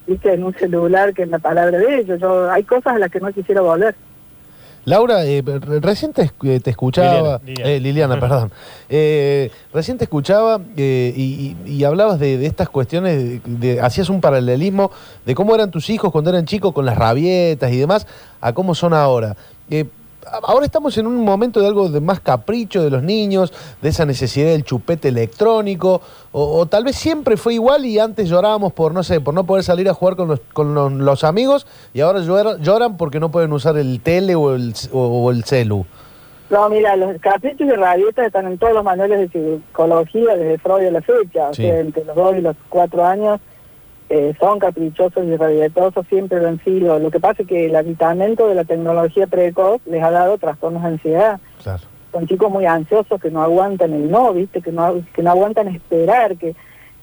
viste, 0.07 0.33
en 0.33 0.43
un 0.43 0.53
celular 0.55 1.13
que 1.13 1.23
en 1.23 1.31
la 1.31 1.39
palabra 1.39 1.77
de 1.77 1.99
ellos. 1.99 2.19
Yo, 2.19 2.51
hay 2.51 2.63
cosas 2.63 2.95
a 2.95 2.99
las 2.99 3.11
que 3.11 3.19
no 3.19 3.31
quisiera 3.31 3.61
volver. 3.61 3.95
Laura, 4.85 5.23
eh, 5.23 5.41
re- 5.45 5.79
recién 5.79 6.11
te, 6.11 6.23
esc- 6.23 6.61
te 6.61 6.69
escuchaba, 6.69 7.07
Liliana, 7.07 7.39
Liliana. 7.45 7.71
eh, 7.71 7.79
Liliana, 7.79 8.19
perdón. 8.19 8.51
Eh, 8.89 9.49
recién 9.73 9.97
te 9.97 10.03
escuchaba 10.03 10.59
eh, 10.75 11.13
y, 11.15 11.55
y- 11.65 11.71
y 11.71 11.83
hablabas 11.85 12.19
de, 12.19 12.37
de 12.37 12.45
estas 12.47 12.67
cuestiones, 12.67 13.17
de, 13.17 13.75
de- 13.75 13.79
hacías 13.81 14.09
un 14.09 14.19
paralelismo 14.19 14.91
de 15.25 15.35
cómo 15.35 15.55
eran 15.55 15.71
tus 15.71 15.89
hijos 15.89 16.11
cuando 16.11 16.31
eran 16.31 16.45
chicos 16.45 16.73
con 16.73 16.85
las 16.85 16.97
rabietas 16.97 17.71
y 17.71 17.77
demás, 17.77 18.05
a 18.41 18.51
cómo 18.53 18.75
son 18.75 18.93
ahora. 18.93 19.37
Ahora 20.43 20.65
estamos 20.65 20.97
en 20.97 21.07
un 21.07 21.17
momento 21.17 21.59
de 21.59 21.67
algo 21.67 21.89
de 21.89 21.99
más 22.01 22.19
capricho 22.19 22.81
de 22.83 22.89
los 22.89 23.03
niños, 23.03 23.53
de 23.81 23.89
esa 23.89 24.05
necesidad 24.05 24.47
del 24.47 24.63
chupete 24.63 25.09
electrónico, 25.09 26.01
o, 26.31 26.59
o 26.59 26.65
tal 26.65 26.83
vez 26.83 26.95
siempre 26.95 27.37
fue 27.37 27.53
igual 27.55 27.85
y 27.85 27.99
antes 27.99 28.29
llorábamos 28.29 28.73
por, 28.73 28.93
no 28.93 29.03
sé, 29.03 29.19
por 29.21 29.33
no 29.33 29.43
poder 29.45 29.63
salir 29.63 29.89
a 29.89 29.93
jugar 29.93 30.15
con 30.15 30.27
los, 30.29 30.39
con 30.53 30.73
los, 30.73 30.91
los 30.91 31.23
amigos 31.23 31.67
y 31.93 32.01
ahora 32.01 32.19
lloran, 32.21 32.61
lloran 32.61 32.97
porque 32.97 33.19
no 33.19 33.29
pueden 33.31 33.51
usar 33.53 33.77
el 33.77 34.01
tele 34.01 34.35
o 34.35 34.55
el, 34.55 34.73
o, 34.91 34.99
o 35.25 35.31
el 35.31 35.43
celu. 35.43 35.85
No, 36.49 36.69
mira, 36.69 36.95
los 36.95 37.19
caprichos 37.19 37.67
y 37.67 37.71
rabietas 37.71 38.27
están 38.27 38.45
en 38.45 38.57
todos 38.59 38.73
los 38.73 38.83
manuales 38.83 39.19
de 39.19 39.27
psicología 39.29 40.35
desde 40.35 40.59
Freud 40.59 40.85
a 40.87 40.91
la 40.91 41.01
fecha. 41.01 41.49
O 41.49 41.53
Sí. 41.53 41.63
sea, 41.63 41.79
entre 41.79 42.05
los 42.05 42.15
dos 42.15 42.35
y 42.37 42.41
los 42.41 42.55
cuatro 42.69 43.03
años 43.03 43.39
eh, 44.09 44.33
son 44.39 44.59
caprichosos 44.59 45.25
y 45.25 45.35
rabietosos, 45.35 46.05
siempre 46.07 46.39
lo 46.39 46.49
han 46.49 46.63
sido. 46.63 46.99
Lo 46.99 47.11
que 47.11 47.19
pasa 47.19 47.41
es 47.41 47.47
que 47.47 47.65
el 47.65 47.75
aditamento 47.75 48.47
de 48.47 48.55
la 48.55 48.63
tecnología 48.63 49.27
precoz 49.27 49.81
les 49.85 50.03
ha 50.03 50.11
dado 50.11 50.37
trastornos 50.37 50.81
de 50.83 50.89
ansiedad. 50.89 51.39
Claro. 51.61 51.83
son 52.11 52.27
chicos 52.27 52.51
muy 52.51 52.65
ansiosos 52.65 53.19
que 53.21 53.31
no 53.31 53.41
aguantan 53.41 53.93
el 53.93 54.11
no, 54.11 54.33
viste, 54.33 54.61
que 54.61 54.71
no 54.71 55.01
que 55.13 55.23
no 55.23 55.31
aguantan 55.31 55.67
esperar, 55.69 56.37
que 56.37 56.55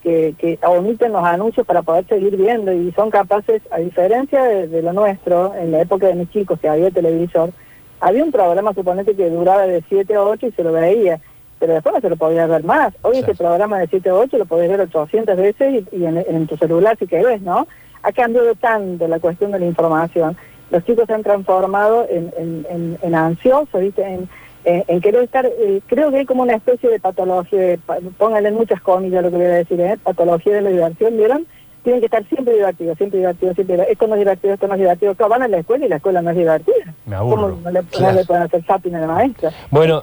que, 0.03 0.35
que 0.39 0.59
omiten 0.67 1.13
los 1.13 1.25
anuncios 1.25 1.67
para 1.67 1.83
poder 1.83 2.07
seguir 2.07 2.37
viendo 2.37 2.73
y 2.73 2.91
son 2.93 3.11
capaces, 3.11 3.63
a 3.71 3.79
diferencia 3.79 4.43
de, 4.43 4.67
de 4.67 4.83
lo 4.83 4.93
nuestro, 4.93 5.55
en 5.55 5.73
la 5.73 5.83
época 5.83 6.07
de 6.07 6.15
mis 6.15 6.31
chicos 6.31 6.59
que 6.59 6.69
había 6.69 6.91
televisor, 6.91 7.53
había 8.01 8.25
un 8.25 8.33
programa, 8.33 8.73
suponete, 8.73 9.15
que 9.15 9.29
duraba 9.29 9.67
de 9.67 9.85
7 9.89 10.15
a 10.15 10.23
8 10.23 10.47
y 10.47 10.53
se 10.53 10.65
lo 10.65 10.73
veía, 10.73 11.21
pero 11.61 11.75
después 11.75 11.95
no 11.95 12.01
se 12.01 12.11
lo 12.11 12.17
podía 12.17 12.47
ver 12.47 12.65
más. 12.65 12.93
Hoy 13.03 13.19
Claro. 13.19 13.33
ese 13.33 13.35
programa 13.43 13.79
de 13.79 13.87
7 13.87 14.09
a 14.09 14.15
8 14.15 14.39
lo 14.39 14.47
podés 14.47 14.69
ver 14.69 14.81
800 14.81 15.37
veces 15.37 15.85
y, 15.93 15.97
y 15.99 16.05
en, 16.07 16.17
en 16.19 16.47
tu 16.49 16.57
celular 16.57 16.97
si 16.99 17.07
querés, 17.07 17.41
¿no? 17.43 17.69
Ha 18.03 18.11
cambiado 18.13 18.55
tanto 18.57 19.07
la 19.07 19.21
cuestión 19.21 19.53
de 19.53 19.61
la 19.61 19.67
información. 19.67 20.37
Los 20.71 20.85
chicos 20.85 21.05
se 21.07 21.13
han 21.13 21.23
transformado 21.23 22.07
en, 22.11 22.33
en, 22.39 22.67
en, 22.71 22.99
en 23.03 23.15
ansiosos, 23.15 23.81
¿viste? 23.81 24.03
En, 24.03 24.29
en, 24.65 25.01
querer 25.01 25.23
estar, 25.23 25.47
eh, 25.47 25.81
creo 25.87 26.11
que 26.11 26.19
hay 26.19 26.27
como 26.27 26.43
una 26.43 26.55
especie 26.55 26.89
de 26.91 27.01
patología, 27.01 27.61
de 27.61 27.79
pónganle 28.19 28.51
muchas 28.53 28.81
comillas 28.83 29.23
lo 29.23 29.31
que 29.31 29.37
voy 29.37 29.47
a 29.47 29.51
decir, 29.51 29.81
¿eh? 29.81 29.97
patología 30.03 30.55
de 30.55 30.61
la 30.63 30.71
diversión, 30.71 31.17
¿vieron? 31.17 31.47
Tienen 31.83 32.01
que 32.01 32.07
estar 32.07 32.23
siempre 32.29 32.53
divertidos, 32.55 32.99
siempre 32.99 33.21
divertidos, 33.21 33.55
siempre 33.55 33.75
divertidos. 33.77 33.93
Esto 33.93 34.07
no 34.07 34.15
es 34.17 34.19
divertido, 34.21 34.53
esto 34.55 34.69
no 34.69 34.75
es 34.75 34.81
divertido. 34.81 35.15
Claro, 35.15 35.31
van 35.31 35.43
a 35.43 35.49
la 35.49 35.59
escuela 35.59 35.87
y 35.87 35.89
la 35.89 35.97
escuela 35.97 36.21
no 36.21 36.31
es 36.31 36.37
divertida. 36.37 36.95
Me 37.07 37.17
aburro. 37.17 37.41
¿Cómo 37.53 37.61
no 37.63 37.71
le, 37.71 37.81
no 38.01 38.13
le 38.13 38.25
pueden 38.27 38.43
hacer 38.43 38.63
zapping 38.65 38.95
a 38.97 39.01
la 39.01 39.07
maestra? 39.07 39.51
Bueno. 39.71 40.03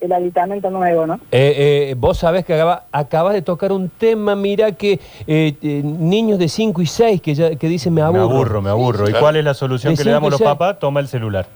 El, 0.00 0.12
aditamento 0.12 0.70
nuevo, 0.70 1.06
¿no? 1.06 1.14
Eh, 1.30 1.90
eh, 1.90 1.94
vos 1.96 2.18
sabés 2.18 2.44
que 2.44 2.54
acaba- 2.54 2.84
acabas 2.92 3.34
de 3.34 3.42
tocar 3.42 3.72
un 3.72 3.88
tema, 3.88 4.34
mira 4.36 4.72
que 4.72 4.94
eh, 5.26 5.54
eh, 5.62 5.82
niños 5.84 6.38
de 6.38 6.48
5 6.48 6.82
y 6.82 6.86
6 6.86 7.20
que, 7.20 7.34
ya, 7.34 7.54
que 7.56 7.68
dicen 7.68 7.92
me 7.94 8.00
Me 8.02 8.06
aburro. 8.08 8.22
aburro, 8.24 8.62
me 8.62 8.70
aburro. 8.70 9.08
¿Y 9.08 9.12
cuál 9.12 9.36
es 9.36 9.44
la 9.44 9.54
solución 9.54 9.94
De 9.94 9.98
que 9.98 10.04
le 10.04 10.10
damos 10.12 10.30
los 10.30 10.40
papás? 10.42 10.78
Toma 10.78 11.00
el 11.00 11.08
celular. 11.08 11.46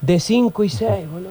De 0.00 0.20
5 0.20 0.64
y 0.64 0.68
6, 0.68 1.10
boludo. 1.10 1.30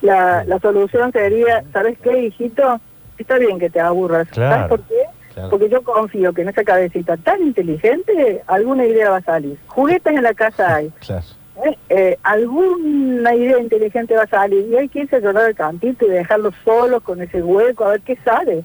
La, 0.00 0.44
la 0.44 0.58
solución 0.58 1.12
sería, 1.12 1.62
¿sabes 1.72 1.96
qué, 2.02 2.24
hijito? 2.24 2.80
Está 3.18 3.38
bien 3.38 3.58
que 3.58 3.70
te 3.70 3.78
aburras. 3.80 4.26
Claro. 4.28 4.54
¿Sabes 4.54 4.68
por 4.68 4.80
qué? 4.82 4.94
Claro. 5.34 5.50
Porque 5.50 5.68
yo 5.70 5.82
confío 5.82 6.32
que 6.32 6.42
en 6.42 6.48
esa 6.48 6.64
cabecita 6.64 7.16
tan 7.16 7.40
inteligente 7.42 8.42
alguna 8.46 8.84
idea 8.84 9.10
va 9.10 9.18
a 9.18 9.22
salir. 9.22 9.58
Juguetes 9.68 10.12
en 10.14 10.22
la 10.22 10.34
casa 10.34 10.74
hay. 10.76 10.90
Claro. 11.00 11.22
¿Eh? 11.64 11.78
Eh, 11.88 12.18
alguna 12.22 13.34
idea 13.34 13.58
inteligente 13.58 14.16
va 14.16 14.22
a 14.22 14.28
salir 14.28 14.66
y 14.68 14.76
hay 14.76 14.88
que 14.88 15.00
irse 15.00 15.16
a 15.16 15.20
llorar 15.20 15.46
al 15.46 15.54
campito 15.54 16.06
y 16.06 16.10
dejarlos 16.10 16.54
solos 16.64 17.02
con 17.02 17.20
ese 17.20 17.42
hueco 17.42 17.84
a 17.84 17.90
ver 17.90 18.00
qué 18.00 18.16
sale. 18.24 18.64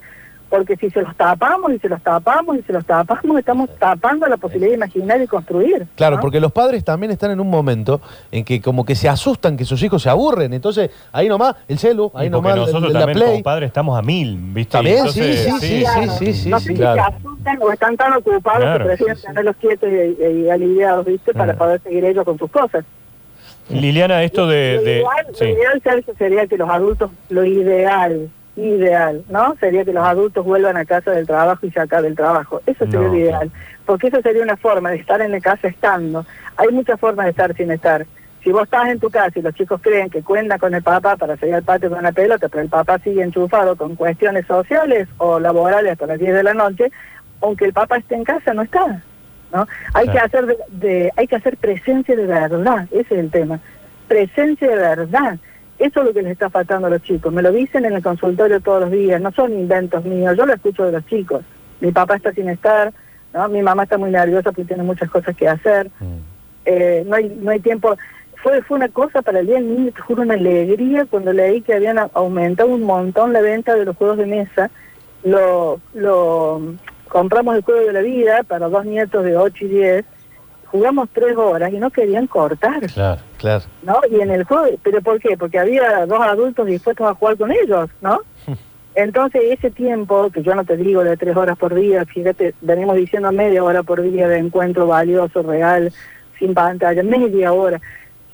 Porque 0.49 0.77
si 0.77 0.89
se 0.89 1.01
los 1.01 1.13
tapamos 1.17 1.73
y 1.73 1.79
se 1.79 1.89
los 1.89 2.01
tapamos 2.01 2.57
y 2.57 2.61
se 2.61 2.71
los 2.71 2.85
tapamos, 2.85 3.37
estamos 3.37 3.69
tapando 3.77 4.25
la 4.27 4.37
posibilidad 4.37 4.69
de 4.69 4.75
imaginar 4.77 5.21
y 5.21 5.27
construir. 5.27 5.85
Claro, 5.95 6.15
¿no? 6.15 6.21
porque 6.21 6.39
los 6.39 6.53
padres 6.53 6.85
también 6.85 7.11
están 7.11 7.31
en 7.31 7.39
un 7.41 7.49
momento 7.49 7.99
en 8.31 8.45
que 8.45 8.61
como 8.61 8.85
que 8.85 8.95
se 8.95 9.09
asustan 9.09 9.57
que 9.57 9.65
sus 9.65 9.83
hijos 9.83 10.01
se 10.03 10.09
aburren. 10.09 10.53
Entonces, 10.53 10.89
ahí 11.11 11.27
nomás, 11.27 11.55
el 11.67 11.77
celu, 11.79 12.05
ahí 12.13 12.29
porque 12.29 12.29
nomás 12.29 12.55
nosotros 12.55 12.93
la 12.93 12.99
también 13.01 13.17
Play. 13.17 13.31
como 13.31 13.43
padres 13.43 13.67
estamos 13.67 13.99
a 13.99 14.01
mil, 14.01 14.37
¿viste? 14.53 14.71
También, 14.71 14.97
Entonces, 14.99 15.39
sí, 15.43 15.51
sí, 15.51 15.59
sí, 15.59 15.81
Claro. 15.81 16.11
sí, 16.13 16.33
sí, 16.33 16.49
no 16.49 16.59
sí, 16.59 16.65
sé 16.67 16.71
si 16.71 16.77
claro. 16.79 16.95
se 16.95 17.15
asustan 17.17 17.61
o 17.61 17.71
están 17.73 17.97
tan 17.97 18.13
ocupados 18.13 18.61
Claro, 18.61 18.79
que 18.79 18.85
prefieren 18.85 19.15
sí, 19.17 19.21
sí. 19.21 19.27
tenerlos 19.27 19.55
quietos 19.57 19.89
y, 19.89 20.23
y 20.23 20.49
aliviados, 20.49 21.05
¿viste? 21.05 21.33
Para 21.33 21.55
poder 21.57 21.81
seguir 21.81 22.05
ellos 22.05 22.23
con 22.23 22.37
sus 22.37 22.49
cosas. 22.49 22.85
Liliana, 23.69 24.23
esto 24.23 24.47
de... 24.47 24.75
Lo 24.75 24.81
de- 24.83 24.91
ideal, 24.99 25.25
lo 25.27 25.33
sí. 25.35 25.43
ideal, 25.45 25.81
Sergio, 25.83 26.13
sería 26.17 26.47
que 26.47 26.57
los 26.57 26.69
adultos, 26.69 27.11
lo 27.29 27.43
ideal, 27.43 28.29
ideal, 28.57 29.23
¿no? 29.29 29.55
Sería 29.59 29.85
que 29.85 29.93
los 29.93 30.03
adultos 30.03 30.43
vuelvan 30.45 30.75
a 30.77 30.85
casa 30.85 31.11
del 31.11 31.25
trabajo 31.27 31.65
y 31.65 31.71
se 31.71 31.79
acabe 31.79 32.07
el 32.07 32.15
trabajo. 32.15 32.61
Eso 32.65 32.85
sería 32.85 32.99
No, 33.01 33.07
lo 33.07 33.15
ideal. 33.15 33.51
Porque 33.85 34.07
eso 34.07 34.21
sería 34.21 34.43
una 34.43 34.57
forma 34.57 34.91
de 34.91 34.97
estar 34.97 35.21
en 35.21 35.31
la 35.31 35.39
casa 35.39 35.67
estando. 35.67 36.25
Hay 36.57 36.69
muchas 36.69 36.99
formas 36.99 37.25
de 37.25 37.29
estar 37.31 37.55
sin 37.55 37.71
estar. 37.71 38.05
Si 38.43 38.51
vos 38.51 38.63
estás 38.63 38.87
en 38.89 38.99
tu 38.99 39.09
casa 39.09 39.37
y 39.37 39.41
los 39.41 39.53
chicos 39.55 39.79
creen 39.81 40.09
que 40.09 40.23
cuentan 40.23 40.57
con 40.59 40.73
el 40.73 40.81
papá 40.81 41.15
para 41.17 41.37
salir 41.37 41.55
al 41.55 41.63
patio 41.63 41.89
con 41.89 41.99
una 41.99 42.11
pelota, 42.11 42.47
pero 42.49 42.63
el 42.63 42.69
papá 42.69 42.97
sigue 42.99 43.21
enchufado 43.21 43.75
con 43.75 43.95
cuestiones 43.95 44.45
sociales 44.47 45.07
o 45.17 45.39
laborales 45.39 45.91
hasta 45.93 46.07
las 46.07 46.19
10 46.19 46.33
de 46.33 46.43
la 46.43 46.53
noche, 46.53 46.91
aunque 47.41 47.65
el 47.65 47.73
papá 47.73 47.97
esté 47.97 48.15
en 48.15 48.23
casa, 48.23 48.53
no 48.53 48.61
está. 48.63 49.01
¿no? 49.53 49.67
Hay 49.93 50.07
que 50.09 50.19
hacer 50.19 50.45
de, 50.45 50.57
de- 50.71 51.11
hay 51.15 51.27
que 51.27 51.35
hacer 51.37 51.57
presencia 51.57 52.15
de 52.15 52.25
verdad, 52.25 52.85
ese 52.91 53.01
es 53.13 53.19
el 53.19 53.31
tema. 53.31 53.59
Presencia 54.07 54.67
de 54.69 54.75
verdad. 54.75 55.37
Eso 55.79 55.99
es 55.99 56.05
lo 56.07 56.13
que 56.13 56.23
les 56.23 56.31
está 56.31 56.49
faltando 56.49 56.87
a 56.87 56.89
los 56.89 57.03
chicos. 57.03 57.31
Me 57.31 57.41
lo 57.41 57.51
dicen 57.51 57.85
en 57.85 57.93
el 57.93 58.01
consultorio 58.01 58.59
todos 58.61 58.81
los 58.81 58.91
días, 58.91 59.21
no 59.21 59.31
son 59.31 59.53
inventos 59.53 60.03
míos, 60.05 60.35
yo 60.35 60.45
lo 60.45 60.53
escucho 60.53 60.85
de 60.85 60.93
los 60.93 61.05
chicos. 61.05 61.43
Mi 61.79 61.91
papá 61.91 62.15
está 62.15 62.33
sin 62.33 62.49
estar, 62.49 62.91
¿no? 63.33 63.47
Mi 63.49 63.61
mamá 63.61 63.83
está 63.83 63.97
muy 63.97 64.09
nerviosa 64.09 64.51
porque 64.51 64.65
tiene 64.65 64.83
muchas 64.83 65.09
cosas 65.09 65.35
que 65.35 65.47
hacer. 65.47 65.91
Mm. 65.99 66.17
Eh, 66.65 67.03
no 67.05 67.15
hay 67.15 67.29
no 67.29 67.51
hay 67.51 67.59
tiempo. 67.59 67.95
Fue 68.41 68.61
fue 68.63 68.77
una 68.77 68.89
cosa 68.89 69.21
para 69.21 69.39
el 69.39 69.45
día 69.45 69.55
del 69.55 69.75
niño, 69.75 69.91
te 69.91 70.01
juro, 70.01 70.23
una 70.23 70.33
alegría 70.33 71.05
cuando 71.05 71.31
leí 71.31 71.61
que 71.61 71.73
habían 71.73 71.99
aumentado 72.13 72.69
un 72.69 72.83
montón 72.83 73.33
la 73.33 73.41
venta 73.41 73.75
de 73.75 73.85
los 73.85 73.95
juegos 73.95 74.17
de 74.17 74.25
mesa. 74.25 74.71
Lo, 75.23 75.79
lo 75.93 76.61
compramos 77.07 77.55
el 77.55 77.63
juego 77.63 77.81
de 77.81 77.93
la 77.93 78.01
vida 78.01 78.43
para 78.43 78.69
dos 78.69 78.85
nietos 78.85 79.23
de 79.23 79.35
8 79.35 79.65
y 79.65 79.67
10. 79.67 80.05
Jugamos 80.67 81.09
tres 81.13 81.35
horas 81.35 81.71
y 81.71 81.77
no 81.77 81.89
querían 81.89 82.27
cortar. 82.27 82.85
Claro. 82.93 83.21
Claro. 83.37 83.63
¿no? 83.83 83.99
Y 84.09 84.19
en 84.21 84.31
el 84.31 84.43
juego, 84.43 84.65
¿pero 84.83 85.01
por 85.01 85.19
qué? 85.19 85.37
Porque 85.37 85.59
había 85.59 86.05
dos 86.05 86.21
adultos 86.21 86.65
dispuestos 86.65 87.07
a 87.07 87.13
jugar 87.13 87.37
con 87.37 87.51
ellos, 87.51 87.89
¿no? 88.01 88.19
Entonces 88.95 89.43
ese 89.49 89.69
tiempo, 89.69 90.31
que 90.31 90.41
yo 90.41 90.55
no 90.55 90.65
te 90.65 90.75
digo 90.75 91.03
de 91.03 91.17
tres 91.17 91.37
horas 91.37 91.55
por 91.55 91.75
día, 91.75 92.03
fíjate, 92.05 92.55
venimos 92.61 92.95
diciendo 92.95 93.31
media 93.31 93.63
hora 93.63 93.83
por 93.83 94.01
día 94.01 94.27
de 94.27 94.39
encuentro 94.39 94.87
valioso, 94.87 95.43
real, 95.43 95.93
sin 96.39 96.55
pantalla, 96.55 97.03
media 97.03 97.53
hora. 97.53 97.79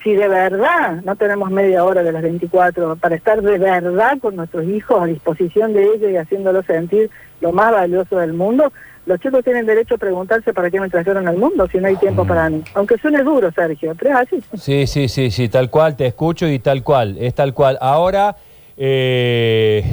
Si 0.03 0.13
de 0.13 0.27
verdad 0.29 1.01
no 1.03 1.17
tenemos 1.17 1.51
media 1.51 1.83
hora 1.83 2.01
de 2.01 2.13
las 2.13 2.21
24 2.21 2.95
para 2.95 3.15
estar 3.15 3.41
de 3.41 3.57
verdad 3.57 4.17
con 4.19 4.37
nuestros 4.37 4.63
hijos 4.65 5.01
a 5.01 5.05
disposición 5.05 5.73
de 5.73 5.83
ellos 5.83 6.11
y 6.11 6.15
haciéndolos 6.17 6.65
sentir 6.65 7.09
lo 7.41 7.51
más 7.51 7.73
valioso 7.73 8.17
del 8.17 8.31
mundo, 8.31 8.71
los 9.05 9.19
chicos 9.19 9.43
tienen 9.43 9.65
derecho 9.65 9.95
a 9.95 9.97
preguntarse 9.97 10.53
para 10.53 10.69
qué 10.71 10.79
me 10.79 10.89
trajeron 10.89 11.27
al 11.27 11.37
mundo 11.37 11.67
si 11.71 11.77
no 11.77 11.87
hay 11.87 11.95
tiempo 11.97 12.25
para 12.25 12.49
mí. 12.49 12.63
Aunque 12.73 12.97
suene 12.97 13.21
duro, 13.23 13.51
Sergio, 13.51 13.93
pero 13.99 14.11
es 14.11 14.27
así. 14.27 14.43
Sí, 14.57 14.87
sí, 14.87 15.09
sí, 15.09 15.29
sí, 15.31 15.49
tal 15.49 15.69
cual, 15.69 15.95
te 15.95 16.05
escucho 16.05 16.47
y 16.47 16.59
tal 16.59 16.83
cual, 16.83 17.17
es 17.19 17.33
tal 17.35 17.53
cual. 17.53 17.77
Ahora, 17.81 18.35
eh, 18.77 19.83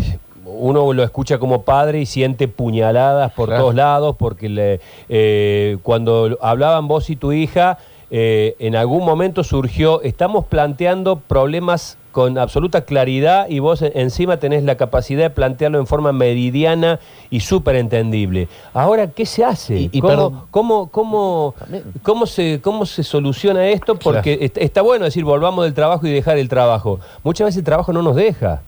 uno 0.45 0.93
lo 0.93 1.03
escucha 1.03 1.39
como 1.39 1.63
padre 1.63 2.01
y 2.01 2.07
siente 2.07 2.49
puñaladas 2.49 3.33
por 3.33 3.49
Claro. 3.49 3.63
todos 3.63 3.75
lados, 3.75 4.17
porque 4.17 4.49
le, 4.49 4.81
eh, 5.09 5.77
cuando 5.83 6.37
hablaban 6.41 6.89
vos 6.89 7.09
y 7.11 7.17
tu 7.17 7.33
hija, 7.33 7.79
eh, 8.11 8.57
en 8.59 8.77
algún 8.77 9.05
momento 9.05 9.45
surgió, 9.45 10.03
estamos 10.03 10.45
planteando 10.47 11.17
problemas 11.17 11.97
con 12.13 12.39
absoluta 12.39 12.81
claridad 12.85 13.49
y 13.49 13.61
vos 13.61 13.83
en- 13.83 13.93
encima 13.95 14.39
tenés 14.39 14.65
la 14.65 14.77
capacidad 14.77 15.23
de 15.23 15.31
plantearlo 15.31 15.79
en 15.79 15.87
forma 15.87 16.11
meridiana 16.13 16.99
y 17.31 17.39
súper 17.41 17.77
entendible. 17.77 18.49
Ahora, 18.75 19.07
¿qué 19.13 19.25
se 19.27 19.45
hace? 19.45 19.79
Y- 19.79 19.91
y 19.93 20.01
¿Cómo, 20.01 20.09
perdón. 20.11 20.41
cómo, 20.51 20.91
cómo, 20.91 22.27
se, 22.27 22.61
¿Cómo 22.61 22.85
se 22.85 23.05
soluciona 23.05 23.69
esto? 23.69 23.95
Porque 23.95 24.39
Claro. 24.39 24.53
está 24.57 24.83
bueno 24.83 25.05
decir 25.05 25.25
volvamos 25.25 25.65
del 25.65 25.75
trabajo 25.75 26.05
y 26.07 26.11
dejar 26.11 26.37
el 26.39 26.49
trabajo. 26.49 26.99
Muchas 27.23 27.45
veces 27.47 27.59
el 27.59 27.65
trabajo 27.65 27.93
no 27.93 28.03
nos 28.03 28.17
deja. 28.17 28.63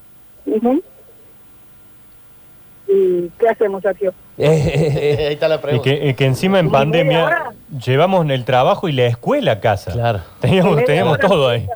¿Y 2.92 3.30
qué 3.38 3.48
hacemos, 3.48 3.82
Sergio? 3.82 4.12
Eh, 4.38 5.26
Ahí 5.28 5.34
está 5.34 5.48
la 5.48 5.54
Y 5.56 5.58
pregunta. 5.58 5.84
que, 5.84 6.08
y 6.08 6.14
que 6.14 6.24
encima 6.26 6.58
en 6.58 6.66
¿Y 6.66 6.68
media 6.68 6.78
pandemia 6.80 7.44
llevamos 7.84 8.28
el 8.28 8.44
trabajo 8.44 8.88
y 8.88 8.92
la 8.92 9.06
escuela 9.06 9.52
a 9.52 9.60
casa. 9.60 9.92
Claro. 9.92 10.20
Teníamos, 10.40 10.84
teníamos 10.84 11.18
todo 11.18 11.48
ahí. 11.48 11.66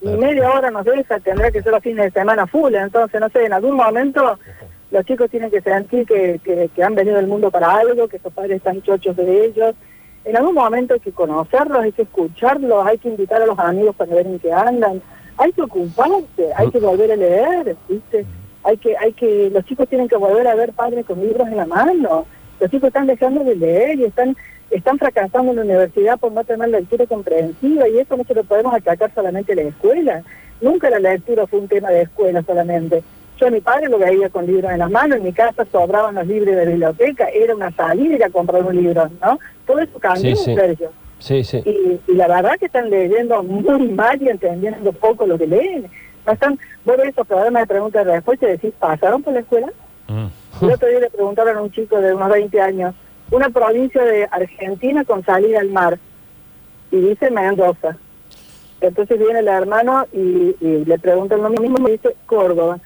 Y 0.00 0.08
media 0.08 0.50
hora 0.50 0.70
nos 0.70 0.84
deja, 0.84 1.18
tendrá 1.20 1.50
que 1.50 1.60
ser 1.62 1.72
los 1.72 1.82
fines 1.82 2.04
de 2.04 2.10
semana 2.20 2.46
full, 2.46 2.72
entonces, 2.74 3.20
no 3.20 3.28
sé, 3.30 3.44
en 3.46 3.52
algún 3.52 3.74
momento 3.74 4.38
los 4.92 5.04
chicos 5.04 5.28
tienen 5.28 5.50
que 5.50 5.60
sentir 5.60 6.06
que, 6.06 6.40
que, 6.44 6.70
que 6.74 6.82
han 6.84 6.94
venido 6.94 7.16
del 7.16 7.26
mundo 7.26 7.50
para 7.50 7.74
algo, 7.76 8.06
que 8.08 8.18
sus 8.20 8.32
padres 8.32 8.58
están 8.58 8.80
chochos 8.82 9.16
de 9.16 9.46
ellos. 9.46 9.74
En 10.24 10.36
algún 10.36 10.54
momento 10.54 10.94
hay 10.94 11.00
que 11.00 11.10
conocerlos, 11.12 11.82
hay 11.82 11.92
que 11.92 12.02
escucharlos, 12.02 12.86
hay 12.86 12.96
que 12.98 13.08
invitar 13.08 13.42
a 13.42 13.46
los 13.46 13.58
amigos 13.58 13.96
para 13.96 14.14
ver 14.14 14.26
en 14.26 14.38
qué 14.38 14.52
andan, 14.52 15.02
hay 15.36 15.52
que 15.52 15.62
ocuparse, 15.62 16.52
hay 16.56 16.70
que 16.70 16.78
volver 16.78 17.12
a 17.12 17.16
leer, 17.16 17.76
¿viste? 17.88 18.24
Hay 18.68 18.76
que, 18.76 18.94
hay 18.98 19.14
que, 19.14 19.48
los 19.50 19.64
chicos 19.64 19.88
tienen 19.88 20.08
que 20.08 20.16
volver 20.16 20.46
a 20.46 20.54
ver 20.54 20.74
padres 20.74 21.06
con 21.06 21.18
libros 21.22 21.48
en 21.48 21.56
la 21.56 21.64
mano. 21.64 22.26
Los 22.60 22.70
chicos 22.70 22.88
están 22.88 23.06
dejando 23.06 23.42
de 23.42 23.56
leer 23.56 23.98
y 23.98 24.04
están, 24.04 24.36
están 24.70 24.98
fracasando 24.98 25.52
en 25.52 25.56
la 25.56 25.62
universidad 25.62 26.18
por 26.18 26.32
no 26.32 26.44
tener 26.44 26.68
lectura 26.68 27.06
comprensiva 27.06 27.88
y 27.88 27.98
eso 27.98 28.14
no 28.14 28.24
se 28.24 28.34
lo 28.34 28.44
podemos 28.44 28.74
achacar 28.74 29.10
solamente 29.14 29.54
a 29.54 29.56
la 29.56 29.62
escuela. 29.62 30.22
Nunca 30.60 30.90
la 30.90 30.98
lectura 30.98 31.46
fue 31.46 31.60
un 31.60 31.68
tema 31.68 31.88
de 31.88 32.02
escuela 32.02 32.42
solamente. 32.42 33.02
Yo 33.40 33.46
a 33.46 33.50
mi 33.50 33.62
padre 33.62 33.88
lo 33.88 33.98
veía 33.98 34.28
con 34.28 34.44
libros 34.46 34.70
en 34.70 34.80
las 34.80 34.90
manos, 34.90 35.16
en 35.16 35.24
mi 35.24 35.32
casa 35.32 35.64
sobraban 35.72 36.16
los 36.16 36.26
libros 36.26 36.54
de 36.54 36.64
la 36.66 36.70
biblioteca, 36.70 37.28
era 37.28 37.54
una 37.56 37.70
salida 37.70 38.16
ir 38.16 38.24
a 38.24 38.28
comprar 38.28 38.62
un 38.64 38.76
libro, 38.76 39.08
¿no? 39.22 39.38
Todo 39.66 39.78
eso 39.78 39.98
cambió, 39.98 40.36
Sí, 40.36 40.44
sí. 40.44 40.54
Sergio. 40.54 40.92
sí, 41.20 41.42
sí. 41.42 41.62
Y, 41.64 42.00
y 42.12 42.14
la 42.16 42.28
verdad 42.28 42.58
que 42.60 42.66
están 42.66 42.90
leyendo 42.90 43.42
muy 43.42 43.88
mal 43.92 44.20
y 44.20 44.28
entendiendo 44.28 44.92
poco 44.92 45.26
lo 45.26 45.38
que 45.38 45.46
leen. 45.46 45.86
Están, 46.32 46.58
vos 46.84 46.96
ves 46.96 47.08
esos 47.08 47.26
programas 47.26 47.62
de 47.62 47.66
preguntas 47.66 48.02
y 48.06 48.08
respuestas 48.10 48.48
y 48.48 48.52
decís, 48.52 48.72
¿pasaron 48.78 49.22
por 49.22 49.32
la 49.34 49.40
escuela? 49.40 49.68
Mm. 50.08 50.26
El 50.64 50.70
otro 50.72 50.88
día 50.88 51.00
le 51.00 51.10
preguntaron 51.10 51.56
a 51.56 51.62
un 51.62 51.70
chico 51.70 52.00
de 52.00 52.14
unos 52.14 52.28
20 52.30 52.60
años, 52.60 52.94
una 53.30 53.48
provincia 53.50 54.02
de 54.04 54.26
Argentina 54.30 55.04
con 55.04 55.24
salida 55.24 55.60
al 55.60 55.68
mar, 55.70 55.98
y 56.90 56.96
dice 56.96 57.30
Mendoza. 57.30 57.96
Entonces 58.80 59.18
viene 59.18 59.40
el 59.40 59.48
hermano 59.48 60.06
y, 60.12 60.54
y 60.60 60.84
le 60.84 60.98
preguntan 60.98 61.42
lo 61.42 61.50
mismo 61.50 61.88
y 61.88 61.92
dice 61.92 62.16
Córdoba. 62.26 62.78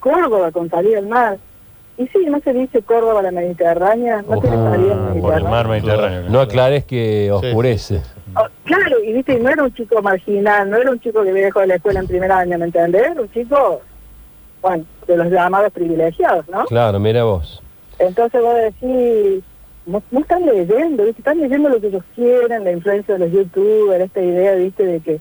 Córdoba 0.00 0.50
con 0.50 0.68
salida 0.70 0.98
al 0.98 1.06
mar. 1.06 1.38
Y 1.98 2.06
sí, 2.08 2.26
no 2.28 2.40
se 2.40 2.52
dice 2.52 2.82
Córdoba 2.82 3.22
la 3.22 3.30
Mediterránea, 3.30 4.22
no 4.28 4.40
tiene 4.40 4.56
salida 4.56 4.92
al 4.94 4.98
Ah, 4.98 5.06
por 5.06 5.08
el 5.08 5.14
Mediterráneo. 5.14 5.50
mar 5.50 5.68
Mediterráneo. 5.68 6.22
No 6.30 6.40
aclares 6.40 6.84
que 6.84 7.30
oscurece. 7.32 8.02
Oh, 8.38 8.48
claro, 8.64 9.02
y 9.02 9.12
viste, 9.14 9.38
no 9.38 9.48
era 9.48 9.62
un 9.62 9.72
chico 9.72 10.02
marginal, 10.02 10.68
no 10.68 10.76
era 10.76 10.90
un 10.90 11.00
chico 11.00 11.22
que 11.22 11.30
había 11.30 11.46
dejado 11.46 11.66
la 11.66 11.76
escuela 11.76 12.00
en 12.00 12.06
primer 12.06 12.30
año, 12.30 12.58
¿me 12.58 12.66
entendés? 12.66 13.02
Era 13.10 13.20
un 13.20 13.30
chico, 13.32 13.80
bueno, 14.60 14.84
de 15.06 15.16
los 15.16 15.28
llamados 15.28 15.72
privilegiados, 15.72 16.46
¿no? 16.48 16.64
Claro, 16.66 17.00
mira 17.00 17.24
vos. 17.24 17.62
Entonces 17.98 18.42
vos 18.42 18.54
decís, 18.56 19.42
no, 19.86 20.02
no 20.10 20.20
están 20.20 20.44
leyendo, 20.44 21.04
¿viste? 21.04 21.20
Están 21.20 21.40
leyendo 21.40 21.70
lo 21.70 21.80
que 21.80 21.86
ellos 21.86 22.04
quieren, 22.14 22.64
la 22.64 22.72
influencia 22.72 23.14
de 23.14 23.20
los 23.20 23.32
youtubers, 23.32 24.04
esta 24.04 24.20
idea, 24.20 24.54
¿viste? 24.54 24.84
De 24.84 25.00
que 25.00 25.20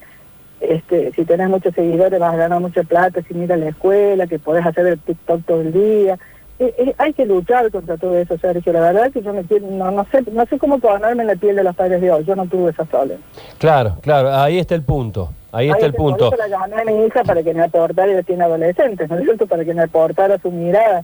este, 0.60 1.12
si 1.14 1.26
tenés 1.26 1.50
muchos 1.50 1.74
seguidores 1.74 2.20
vas 2.20 2.34
a 2.34 2.38
ganar 2.38 2.60
mucha 2.60 2.84
plata 2.84 3.22
sin 3.28 3.44
ir 3.44 3.54
a 3.54 3.58
la 3.58 3.70
escuela, 3.70 4.28
que 4.28 4.40
podés 4.40 4.66
hacer 4.66 4.88
el 4.88 5.00
TikTok 5.00 5.46
todo 5.46 5.62
el 5.62 5.72
día. 5.72 6.18
Eh, 6.58 6.74
eh, 6.78 6.96
hay 6.98 7.14
que 7.14 7.26
luchar 7.26 7.70
contra 7.70 7.98
todo 7.98 8.18
eso, 8.18 8.38
Sergio. 8.38 8.72
La 8.72 8.80
verdad 8.80 9.12
que 9.12 9.22
yo 9.22 9.34
me 9.34 9.44
no, 9.60 9.92
no 9.92 10.06
sé 10.10 10.24
no 10.32 10.46
sé 10.46 10.58
cómo 10.58 10.80
ponerme 10.80 11.24
en 11.24 11.28
la 11.28 11.36
piel 11.36 11.56
de 11.56 11.64
los 11.64 11.76
padres 11.76 12.00
de 12.00 12.12
hoy. 12.12 12.24
Yo 12.24 12.36
no 12.36 12.46
tuve 12.48 12.72
esa 12.72 12.86
problemas. 12.86 13.24
Claro, 13.58 13.98
claro, 14.02 14.34
ahí 14.34 14.58
está 14.58 14.76
el 14.76 14.84
punto. 14.84 15.32
Ahí 15.52 15.70
está 15.70 15.86
el 15.86 15.94
punto. 15.94 16.28
eso 16.28 16.38
la 16.38 16.48
llamé 16.48 16.82
a 16.82 16.86
mi 16.86 17.06
hija 17.06 17.24
para 17.24 17.42
que 17.42 17.54
me 17.54 17.64
aportara, 17.64 18.12
ella 18.12 18.24
tiene 18.24 18.44
adolescentes, 18.44 19.10
¿no 19.10 19.18
es 19.18 19.24
cierto? 19.24 19.48
Para 19.48 19.64
que 19.64 19.74
me 19.74 19.84
aportara 19.84 20.38
su 20.40 20.52
mirada. 20.52 21.04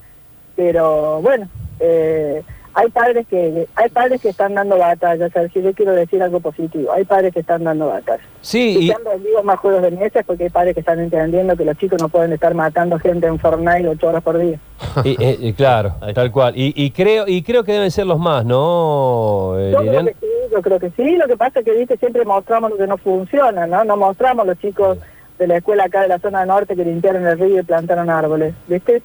Pero 0.55 1.21
bueno, 1.21 1.47
eh, 1.79 2.43
hay 2.73 2.89
padres 2.89 3.27
que 3.27 3.67
hay 3.75 3.89
padres 3.89 4.21
que 4.21 4.29
están 4.29 4.53
dando 4.55 4.77
batalla, 4.77 5.29
Sergio. 5.29 5.61
Yo 5.61 5.73
quiero 5.73 5.91
decir 5.93 6.21
algo 6.23 6.39
positivo. 6.39 6.91
Hay 6.93 7.03
padres 7.05 7.33
que 7.33 7.41
están 7.41 7.63
dando 7.63 7.87
batalla. 7.87 8.23
Sí, 8.41 8.77
Y 8.79 8.83
y, 8.85 8.87
que 8.89 8.95
han 8.95 9.03
vendido 9.03 9.43
más 9.43 9.59
juegos 9.59 9.81
de 9.81 9.91
mesa 9.91 10.19
es 10.21 10.25
porque 10.25 10.43
hay 10.45 10.49
padres 10.49 10.73
que 10.73 10.79
están 10.79 10.99
entendiendo 10.99 11.55
que 11.57 11.65
los 11.65 11.77
chicos 11.77 12.01
no 12.01 12.09
pueden 12.09 12.33
estar 12.33 12.53
matando 12.53 12.97
gente 12.99 13.27
en 13.27 13.37
Fortnite 13.39 13.87
ocho 13.87 14.07
horas 14.07 14.23
por 14.23 14.37
día. 14.37 14.57
y- 15.03 15.17
eh, 15.23 15.37
y 15.39 15.53
claro, 15.53 15.95
tal 16.13 16.31
cual. 16.31 16.53
Y, 16.57 16.73
y 16.75 16.91
creo 16.91 17.25
y 17.27 17.43
creo 17.43 17.63
que 17.63 17.73
deben 17.73 17.91
ser 17.91 18.05
los 18.07 18.19
más, 18.19 18.45
¿no, 18.45 19.55
eh, 19.59 19.71
Yo 19.71 19.77
creo 19.79 19.91
Lilian? 19.91 20.05
que 20.07 20.13
sí, 20.19 20.27
yo 20.51 20.61
creo 20.61 20.79
que 20.79 20.89
sí. 20.91 21.15
Lo 21.17 21.27
que 21.27 21.37
pasa 21.37 21.59
es 21.59 21.65
que 21.65 21.71
viste 21.71 21.97
siempre 21.97 22.25
mostramos 22.25 22.71
lo 22.71 22.77
que 22.77 22.87
no 22.87 22.97
funciona, 22.97 23.67
¿no? 23.67 23.83
No 23.83 23.97
mostramos 23.97 24.45
los 24.47 24.57
chicos 24.59 24.97
de 25.37 25.47
la 25.47 25.57
escuela 25.57 25.85
acá 25.85 26.01
de 26.01 26.07
la 26.07 26.19
zona 26.19 26.45
norte 26.45 26.75
que 26.75 26.85
limpiaron 26.85 27.25
el 27.25 27.37
río 27.39 27.59
y 27.59 27.63
plantaron 27.63 28.09
árboles, 28.09 28.53
¿viste? 28.67 29.01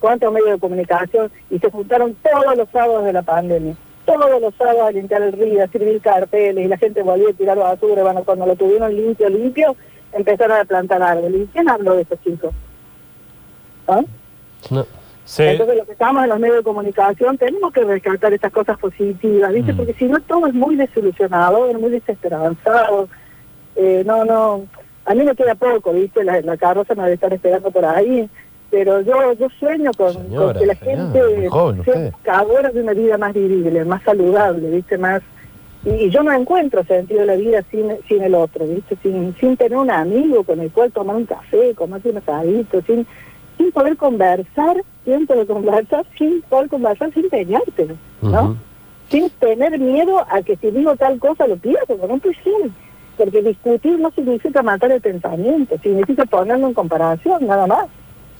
¿Cuántos 0.00 0.32
medios 0.32 0.52
de 0.52 0.58
comunicación? 0.58 1.30
Y 1.50 1.58
se 1.58 1.70
juntaron 1.70 2.16
todos 2.22 2.56
los 2.56 2.68
sábados 2.70 3.04
de 3.04 3.12
la 3.12 3.22
pandemia. 3.22 3.74
Todos 4.04 4.40
los 4.40 4.54
sábados 4.54 4.82
a 4.82 4.92
limpiar 4.92 5.22
el 5.22 5.32
río, 5.32 5.62
a 5.62 5.68
servir 5.68 6.00
carteles, 6.00 6.64
y 6.64 6.68
la 6.68 6.78
gente 6.78 7.02
volvía 7.02 7.30
a 7.30 7.34
tirar 7.34 7.58
basura. 7.58 8.02
Bueno, 8.02 8.24
cuando 8.24 8.46
lo 8.46 8.56
tuvieron 8.56 8.94
limpio, 8.94 9.28
limpio, 9.28 9.76
empezaron 10.12 10.58
a 10.58 10.64
plantar 10.64 11.02
árboles. 11.02 11.42
¿Y 11.42 11.46
quién 11.46 11.68
habló 11.68 11.94
de 11.94 12.02
esos 12.02 12.20
chicos? 12.22 12.54
¿Ah? 13.86 14.02
No. 14.70 14.86
Entonces, 15.36 15.76
los 15.76 15.86
que 15.86 15.92
estamos 15.92 16.22
en 16.22 16.30
los 16.30 16.40
medios 16.40 16.56
de 16.56 16.62
comunicación 16.62 17.36
tenemos 17.36 17.70
que 17.72 17.84
rescatar 17.84 18.32
estas 18.32 18.50
cosas 18.50 18.78
positivas, 18.78 19.52
¿viste? 19.52 19.74
Mm. 19.74 19.76
Porque 19.76 19.94
si 19.94 20.06
no, 20.06 20.18
todo 20.22 20.46
es 20.46 20.54
muy 20.54 20.74
desilusionador, 20.76 21.78
muy 21.78 21.90
desesperanzado. 21.90 23.08
Eh, 23.76 24.02
no, 24.06 24.24
no. 24.24 24.64
A 25.04 25.14
mí 25.14 25.24
me 25.24 25.36
queda 25.36 25.54
poco, 25.54 25.92
¿viste? 25.92 26.24
La, 26.24 26.40
la 26.40 26.56
carroza 26.56 26.94
me 26.94 27.02
debe 27.02 27.14
estar 27.14 27.32
esperando 27.32 27.70
por 27.70 27.84
ahí. 27.84 28.28
Pero 28.70 29.00
yo 29.00 29.32
yo 29.32 29.48
sueño 29.58 29.90
con, 29.96 30.12
que 30.12 30.66
la 30.66 30.74
señora, 30.74 30.74
gente 30.74 32.10
buscadora 32.10 32.70
de 32.70 32.82
una 32.82 32.92
vida 32.92 33.16
más 33.16 33.32
vivible, 33.32 33.84
más 33.84 34.02
saludable, 34.02 34.70
¿viste? 34.70 34.98
Más 34.98 35.22
y, 35.84 35.90
y 35.90 36.10
yo 36.10 36.22
no 36.22 36.32
encuentro 36.32 36.84
sentido 36.84 37.20
de 37.20 37.26
la 37.26 37.36
vida 37.36 37.62
sin, 37.70 37.92
sin 38.08 38.22
el 38.22 38.34
otro, 38.34 38.66
¿viste? 38.66 38.96
Sin, 39.02 39.34
sin 39.36 39.56
tener 39.56 39.78
un 39.78 39.90
amigo 39.90 40.42
con 40.44 40.60
el 40.60 40.70
cual 40.70 40.92
tomar 40.92 41.16
un 41.16 41.26
café, 41.26 41.74
comerse 41.74 42.10
un 42.10 42.18
asadito, 42.18 42.82
sin, 42.82 43.06
sin 43.56 43.72
poder 43.72 43.96
conversar, 43.96 44.82
tiempo 45.04 45.34
de 45.34 45.46
conversar, 45.46 46.04
sin 46.16 46.42
poder 46.42 46.68
conversar 46.68 47.12
sin 47.12 47.28
pelearte, 47.28 47.88
¿no? 48.22 48.56
Sin 49.08 49.30
tener 49.30 49.78
miedo 49.78 50.24
a 50.28 50.42
que 50.42 50.56
si 50.56 50.70
digo 50.70 50.94
tal 50.96 51.18
cosa 51.18 51.46
lo 51.46 51.56
pierdo, 51.56 51.96
no 52.06 52.18
puede 52.18 52.34
ser. 52.42 52.70
Porque 53.16 53.42
discutir 53.42 53.98
no 53.98 54.10
significa 54.10 54.62
matar 54.62 54.92
el 54.92 55.00
pensamiento, 55.00 55.76
significa 55.82 56.24
ponerlo 56.26 56.68
en 56.68 56.74
comparación, 56.74 57.46
nada 57.46 57.66
más. 57.66 57.86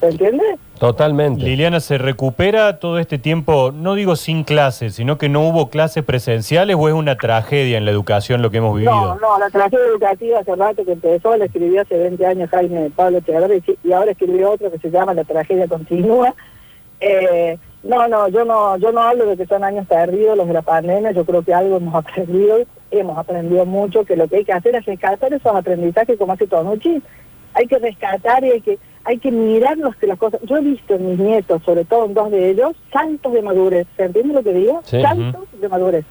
¿Se 0.00 0.06
entiende? 0.06 0.44
Totalmente. 0.78 1.42
Liliana, 1.42 1.80
¿se 1.80 1.98
recupera 1.98 2.78
todo 2.78 3.00
este 3.00 3.18
tiempo, 3.18 3.72
no 3.72 3.94
digo 3.94 4.14
sin 4.14 4.44
clases, 4.44 4.94
sino 4.94 5.18
que 5.18 5.28
no 5.28 5.40
hubo 5.48 5.70
clases 5.70 6.04
presenciales 6.04 6.76
o 6.78 6.88
es 6.88 6.94
una 6.94 7.16
tragedia 7.16 7.78
en 7.78 7.84
la 7.84 7.90
educación 7.90 8.40
lo 8.40 8.50
que 8.50 8.58
hemos 8.58 8.74
vivido? 8.74 8.92
No, 8.92 9.18
no, 9.18 9.38
la 9.38 9.50
tragedia 9.50 9.86
educativa 9.86 10.38
hace 10.38 10.54
rato 10.54 10.84
que 10.84 10.92
empezó, 10.92 11.36
la 11.36 11.46
escribió 11.46 11.82
hace 11.82 11.98
20 11.98 12.26
años 12.26 12.50
Jaime 12.50 12.90
Pablo 12.94 13.18
Echeverri 13.18 13.62
y 13.82 13.92
ahora 13.92 14.12
escribió 14.12 14.52
otro 14.52 14.70
que 14.70 14.78
se 14.78 14.90
llama 14.90 15.14
La 15.14 15.24
tragedia 15.24 15.66
continúa. 15.66 16.32
Eh, 17.00 17.58
no, 17.82 18.06
no, 18.06 18.28
yo 18.28 18.44
no, 18.44 18.76
yo 18.76 18.92
no 18.92 19.00
hablo 19.00 19.26
de 19.26 19.36
que 19.36 19.46
son 19.46 19.64
años 19.64 19.86
perdidos 19.86 20.36
los 20.36 20.46
de 20.46 20.52
la 20.52 20.62
pandemia, 20.62 21.12
yo 21.12 21.24
creo 21.24 21.42
que 21.42 21.54
algo 21.54 21.76
hemos 21.76 21.94
aprendido, 21.94 22.58
hemos 22.90 23.18
aprendido 23.18 23.66
mucho, 23.66 24.04
que 24.04 24.16
lo 24.16 24.28
que 24.28 24.36
hay 24.36 24.44
que 24.44 24.52
hacer 24.52 24.74
es 24.74 24.84
rescatar 24.84 25.32
esos 25.32 25.54
aprendizajes 25.54 26.18
como 26.18 26.32
hace 26.32 26.46
Tonucci, 26.46 27.02
hay 27.54 27.66
que 27.66 27.78
rescatar 27.78 28.44
y 28.44 28.50
hay 28.50 28.60
que, 28.60 28.78
hay 29.08 29.18
que 29.18 29.30
mirar 29.32 29.78
los 29.78 29.96
que 29.96 30.06
las 30.06 30.18
cosas, 30.18 30.38
yo 30.42 30.58
he 30.58 30.60
visto 30.60 30.94
en 30.94 31.08
mis 31.10 31.18
nietos, 31.18 31.62
sobre 31.64 31.84
todo 31.86 32.04
en 32.04 32.12
dos 32.12 32.30
de 32.30 32.50
ellos, 32.50 32.72
saltos 32.92 33.32
de 33.32 33.40
madurez, 33.40 33.86
¿se 33.96 34.04
entiende 34.04 34.34
lo 34.34 34.42
que 34.42 34.52
digo? 34.52 34.80
Sí. 34.84 35.00
Saltos 35.00 35.46
de 35.58 35.68
madurez 35.68 36.04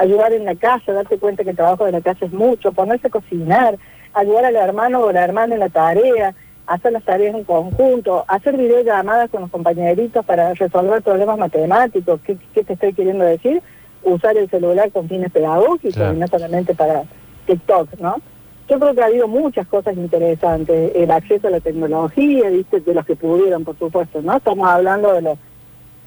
ayudar 0.00 0.32
en 0.32 0.46
la 0.46 0.54
casa, 0.54 0.92
darte 0.92 1.18
cuenta 1.18 1.44
que 1.44 1.50
el 1.50 1.56
trabajo 1.56 1.84
de 1.84 1.92
la 1.92 2.00
casa 2.00 2.24
es 2.24 2.32
mucho, 2.32 2.72
ponerse 2.72 3.08
a 3.08 3.10
cocinar, 3.10 3.76
ayudar 4.14 4.46
al 4.46 4.56
hermano 4.56 5.00
o 5.00 5.12
la 5.12 5.22
hermana 5.22 5.54
en 5.54 5.60
la 5.60 5.68
tarea, 5.68 6.34
hacer 6.66 6.92
las 6.92 7.04
tareas 7.04 7.34
en 7.34 7.44
conjunto, 7.44 8.24
hacer 8.26 8.56
videollamadas 8.56 9.28
con 9.28 9.42
los 9.42 9.50
compañeritos 9.50 10.24
para 10.24 10.54
resolver 10.54 11.02
problemas 11.02 11.38
matemáticos. 11.38 12.18
¿Qué, 12.24 12.38
qué 12.54 12.64
te 12.64 12.72
estoy 12.72 12.94
queriendo 12.94 13.24
decir? 13.24 13.62
Usar 14.02 14.38
el 14.38 14.48
celular 14.48 14.90
con 14.90 15.06
fines 15.06 15.30
pedagógicos 15.32 15.94
Claro. 15.94 16.14
y 16.14 16.18
no 16.18 16.26
solamente 16.28 16.74
para 16.74 17.02
TikTok, 17.46 17.98
¿no? 18.00 18.16
Yo 18.70 18.78
creo 18.78 18.94
que 18.94 19.02
ha 19.02 19.06
habido 19.06 19.26
muchas 19.26 19.66
cosas 19.66 19.96
interesantes. 19.96 20.92
El 20.94 21.10
acceso 21.10 21.48
a 21.48 21.50
la 21.50 21.58
tecnología, 21.60 22.48
¿viste? 22.50 22.80
de 22.80 22.94
los 22.94 23.04
que 23.04 23.16
pudieron, 23.16 23.64
por 23.64 23.76
supuesto, 23.76 24.22
¿no? 24.22 24.36
Estamos 24.36 24.68
hablando 24.68 25.12
de 25.12 25.22
los 25.22 25.38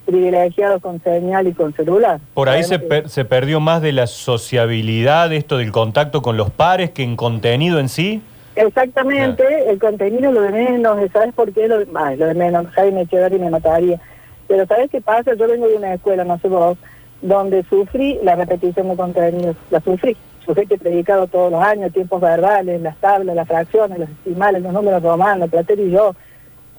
privilegiados 0.05 0.82
con 0.82 1.01
señal 1.01 1.48
y 1.48 1.53
con 1.53 1.74
celular. 1.74 2.20
Por 2.34 2.50
ahí 2.50 2.63
se, 2.63 2.79
per- 2.79 3.10
se 3.10 3.25
perdió 3.25 3.60
más 3.60 3.82
de 3.82 3.91
la 3.91 4.08
sociabilidad, 4.08 5.32
esto 5.34 5.58
del 5.58 5.72
contacto 5.72 6.22
con 6.22 6.38
los 6.38 6.50
pares, 6.50 6.91
que 6.91 7.03
en 7.03 7.15
contenido 7.15 7.79
en 7.79 7.89
sí. 7.89 8.22
Exactamente, 8.55 9.43
el 9.70 9.79
contenido 9.79 10.32
lo 10.32 10.41
de 10.41 10.51
menos, 10.51 10.98
¿sabes 11.12 11.34
por 11.34 11.51
qué? 11.53 11.67
Lo 11.67 11.79
de, 11.79 11.88
ay, 11.96 12.17
lo 12.17 12.27
de 12.27 12.34
menos, 12.36 12.67
Jaime 12.67 13.01
Echeverri 13.01 13.39
me 13.39 13.50
mataría. 13.50 14.00
Pero 14.48 14.65
¿sabes 14.67 14.89
qué 14.91 15.01
pasa? 15.01 15.34
Yo 15.36 15.48
vengo 15.48 15.67
de 15.67 15.75
una 15.75 15.93
escuela, 15.96 16.24
no 16.24 16.38
sé 16.39 16.50
vos, 16.50 16.77
donde 17.22 17.63
sufrí 17.63 18.20
la 18.24 18.36
repetición 18.36 18.89
de 18.89 18.96
contenidos, 18.96 19.55
la 19.72 19.79
sufrí. 19.79 20.15
He 20.47 20.77
predicado 20.77 21.27
todos 21.27 21.51
los 21.51 21.62
años, 21.62 21.93
tiempos 21.93 22.21
verbales, 22.21 22.81
las 22.81 22.97
tablas, 22.97 23.35
las 23.35 23.47
fracciones, 23.47 24.00
los 24.00 24.09
decimales, 24.09 24.62
los 24.62 24.73
números 24.73 25.01
romanos, 25.01 25.50
Platero 25.50 25.81
y 25.81 25.91
yo. 25.91 26.15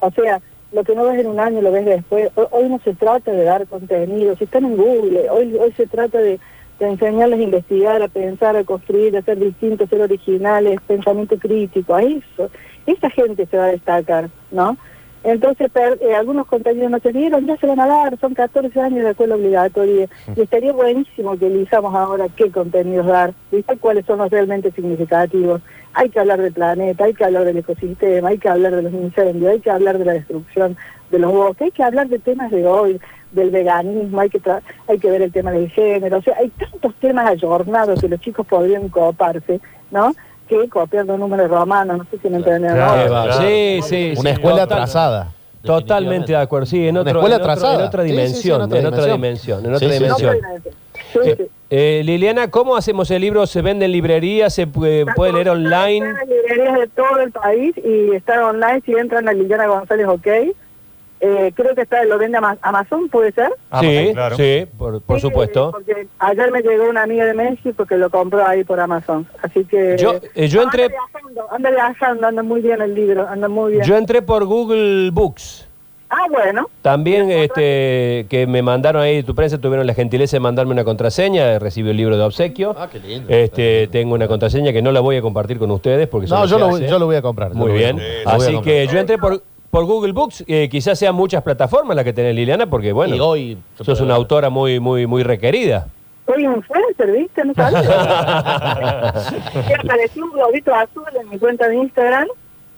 O 0.00 0.11
sea, 0.11 0.40
lo 0.73 0.85
que 0.85 0.94
no 0.94 1.04
ves 1.04 1.21
en 1.21 1.28
un 1.28 1.40
año 1.40 1.62
lo 1.62 1.73
ves 1.73 1.85
después. 1.85 2.30
Hoy, 2.50 2.68
no 2.68 2.78
se 2.80 2.94
trata 2.94 3.30
de 3.30 3.44
dar 3.44 3.66
contenido, 3.66 4.37
si 4.37 4.44
están 4.44 4.64
en 4.64 4.77
Google, 4.77 5.31
hoy, 5.31 5.55
hoy 5.55 5.72
se 5.72 5.87
trata 5.87 6.18
de, 6.18 6.38
de 6.79 6.87
enseñarles 6.88 7.38
a 7.38 7.42
investigar, 7.42 8.03
a 8.03 8.09
pensar, 8.09 8.57
a 8.57 8.64
construir, 8.64 9.16
a 9.16 9.22
ser 9.22 9.38
distintos, 9.38 9.88
ser 9.88 10.03
originales, 10.03 10.81
pensamiento 10.87 11.38
crítico, 11.38 11.94
a 11.94 12.03
eso. 12.03 12.50
Esa 12.87 13.09
gente 13.11 13.46
se 13.46 13.57
va 13.57 13.64
a 13.64 13.68
destacar, 13.68 14.29
¿no? 14.50 14.77
Entonces, 15.25 15.71
per- 15.71 15.99
eh, 16.03 16.15
algunos 16.15 16.47
contenidos 16.47 16.91
no 16.91 16.99
se 17.01 17.11
dieron, 17.13 17.47
ya 17.47 17.57
se 17.57 17.67
van 17.67 17.81
a 17.81 17.87
dar, 17.87 18.19
son 18.21 18.35
14 18.35 18.79
años 18.81 19.05
de 19.05 19.11
escuela 19.11 19.35
obligatoria. 19.37 20.07
Y 20.37 20.41
estaría 20.43 20.73
buenísimo 20.73 21.37
que 21.39 21.47
elijamos 21.47 21.95
ahora 21.95 22.27
qué 22.37 22.51
contenidos 22.51 23.07
dar, 23.07 23.33
¿viste? 23.51 23.77
cuáles 23.79 24.05
son 24.07 24.19
los 24.19 24.31
realmente 24.31 24.71
significativos. 24.73 25.63
Hay 25.95 26.11
que 26.11 26.21
hablar 26.21 26.43
del 26.43 26.53
planeta, 26.53 27.05
hay 27.05 27.15
que 27.15 27.25
hablar 27.25 27.45
del 27.45 27.57
ecosistema, 27.59 28.29
hay 28.29 28.39
que 28.39 28.49
hablar 28.49 28.75
de 28.77 28.83
los 28.83 28.93
incendios, 28.93 29.51
hay 29.53 29.61
que 29.61 29.71
hablar 29.71 29.97
de 29.99 30.05
la 30.05 30.13
destrucción 30.13 30.77
de 31.11 31.19
los 31.19 31.33
bosques, 31.33 31.67
hay 31.67 31.71
que 31.71 31.83
hablar 31.85 32.09
de 32.09 32.19
temas 32.19 32.51
de 32.51 32.67
hoy, 32.67 33.01
del 33.33 33.51
veganismo, 33.51 34.21
hay 34.21 34.29
que 34.31 34.41
tra- 34.43 34.61
hay 34.89 34.99
que 34.99 35.11
ver 35.11 35.23
el 35.23 35.33
tema 35.33 35.53
del 35.53 35.71
género, 35.71 36.19
o 36.19 36.23
sea, 36.23 36.37
hay 36.39 36.51
tantos 36.51 36.95
temas 36.97 37.27
ayornados 37.27 38.01
que 38.01 38.09
los 38.09 38.21
chicos 38.21 38.47
podrían 38.47 38.89
coparse, 38.89 39.61
¿no? 39.91 40.13
Que 40.48 40.68
copiando 40.68 41.16
números 41.16 41.50
romanos, 41.50 41.98
no 41.98 42.04
sé 42.11 42.18
si 42.22 42.28
me 42.28 42.37
entienden. 42.37 42.70
¿no? 42.70 42.74
Claro. 42.76 43.33
Sí, 43.40 43.80
sí, 43.83 44.12
Una 44.18 44.30
sí, 44.30 44.35
escuela 44.35 44.61
total- 44.62 44.78
atrasada. 44.78 45.33
Totalmente 45.62 46.33
de 46.33 46.38
acuerdo, 46.38 46.66
sí, 46.66 46.87
en, 46.87 46.98
otro, 46.98 47.11
escuela 47.20 47.37
en, 47.37 47.40
otro- 47.42 47.70
en 47.72 47.80
otra 47.80 48.02
Sí, 48.02 48.09
sí, 48.09 48.14
sí, 48.14 48.20
dimensión, 48.20 48.57
en 48.61 48.62
otra 48.66 48.78
en 48.80 48.87
otra 48.87 49.07
dimensión. 49.07 49.62
dimensión, 49.62 49.64
en 49.64 49.74
otra 49.74 49.88
dimensión. 49.88 50.37
Eh, 51.22 51.48
eh, 51.70 52.02
Liliana, 52.04 52.50
¿cómo 52.50 52.76
hacemos 52.76 53.11
el 53.11 53.22
libro? 53.22 53.46
¿Se 53.46 53.62
vende 53.62 53.87
en 53.87 53.92
librería? 53.92 54.50
¿Se 54.50 54.66
puede, 54.66 55.07
puede 55.14 55.33
leer 55.33 55.48
online? 55.48 56.07
En 56.07 56.28
librerías 56.28 56.78
de 56.80 56.87
todo 56.88 57.18
el 57.20 57.33
país 57.33 57.74
y 57.78 58.14
está 58.14 58.46
online 58.46 58.83
si 58.85 58.92
entran 58.92 59.26
a 59.28 59.33
Liliana 59.33 59.66
González 59.66 60.07
OK. 60.07 60.26
Eh, 61.27 61.53
creo 61.57 61.75
que 61.75 61.81
está 61.83 62.05
lo 62.05 62.19
vende 62.19 62.37
Ama- 62.37 62.59
Amazon, 62.61 63.09
¿puede 63.09 63.33
ser? 63.33 63.49
Ah, 63.71 63.81
sí, 63.81 64.11
claro. 64.13 64.37
sí, 64.37 64.67
por, 64.77 65.01
por 65.01 65.17
Sí, 65.17 65.23
supuesto. 65.23 65.71
Porque 65.71 66.07
ayer 66.19 66.51
me 66.53 66.61
llegó 66.61 66.87
una 66.91 67.05
amiga 67.05 67.25
de 67.25 67.33
México 67.33 67.87
que 67.87 67.97
lo 67.97 68.11
compró 68.11 68.47
ahí 68.47 68.63
por 68.63 68.79
Amazon. 68.79 69.27
Así 69.41 69.65
que... 69.65 69.97
Yo- 69.99 70.17
eh, 70.35 70.49
yo 70.49 70.61
entré- 70.63 70.85
Anda 70.85 70.97
viajando, 71.09 71.47
anda 71.51 71.71
viajando, 71.71 72.27
anda 72.27 72.43
muy 72.43 72.61
bien 72.61 72.83
el 72.83 72.95
libro, 72.95 73.27
anda 73.27 73.49
muy 73.49 73.73
bien. 73.73 73.85
Yo 73.85 73.97
entré 73.97 74.21
por 74.21 74.45
Google 74.45 75.11
Books. 75.13 75.67
Ah, 76.11 76.27
bueno. 76.31 76.69
También 76.83 77.31
este, 77.31 78.27
que 78.29 78.47
me 78.47 78.61
mandaron 78.63 79.01
ahí, 79.03 79.23
tu 79.23 79.35
prensa 79.35 79.57
tuvieron 79.59 79.87
la 79.87 79.95
gentileza 79.95 80.37
de 80.37 80.41
mandarme 80.41 80.73
una 80.73 80.85
contraseña, 80.85 81.59
recibí 81.59 81.89
el 81.91 81.97
libro 81.97 82.17
de 82.19 82.23
obsequio. 82.23 82.75
Ah, 82.79 82.87
qué 82.93 83.01
lindo. 83.01 83.33
Este, 83.33 83.89
tengo 83.89 84.15
una 84.15 84.29
contraseña 84.29 84.73
que 84.73 84.83
no 84.83 84.93
la 84.93 85.01
voy 85.01 85.17
a 85.17 85.23
compartir 85.23 85.59
con 85.59 85.71
ustedes 85.71 86.07
porque 86.07 86.27
No, 86.29 86.45
yo 86.47 86.59
lo, 86.59 86.79
yo 86.79 86.99
lo 86.99 87.07
voy 87.07 87.17
a 87.17 87.23
comprar. 87.23 87.55
Muy 87.55 87.73
bien. 87.73 87.99
Así 88.27 88.61
que 88.61 88.87
yo 88.87 88.99
entré 88.99 89.17
por, 89.19 89.43
por 89.75 89.87
Google 89.87 90.13
Books, 90.13 90.45
eh, 90.47 90.69
quizás 90.71 90.97
sean 90.97 91.17
muchas 91.17 91.43
plataformas 91.43 91.97
las 91.97 92.05
que 92.05 92.13
tenés 92.13 92.33
Liliana, 92.33 92.67
porque 92.67 92.93
bueno, 92.93 93.17
Y 93.17 93.19
hoy- 93.21 93.59
sos 93.83 94.01
una 94.01 94.15
autora 94.15 94.49
muy, 94.49 94.79
muy, 94.79 95.05
muy 95.09 95.25
requerida. 95.25 95.89
Soy 96.27 96.45
influencer, 96.45 97.11
¿viste? 97.11 97.45
No 97.45 97.53
sabía. 97.57 99.09
apareció 99.83 100.25
un 100.27 100.31
globito 100.31 100.73
azul 100.73 101.03
en 101.21 101.29
mi 101.29 101.39
cuenta 101.41 101.67
de 101.69 101.75
Instagram 101.75 102.29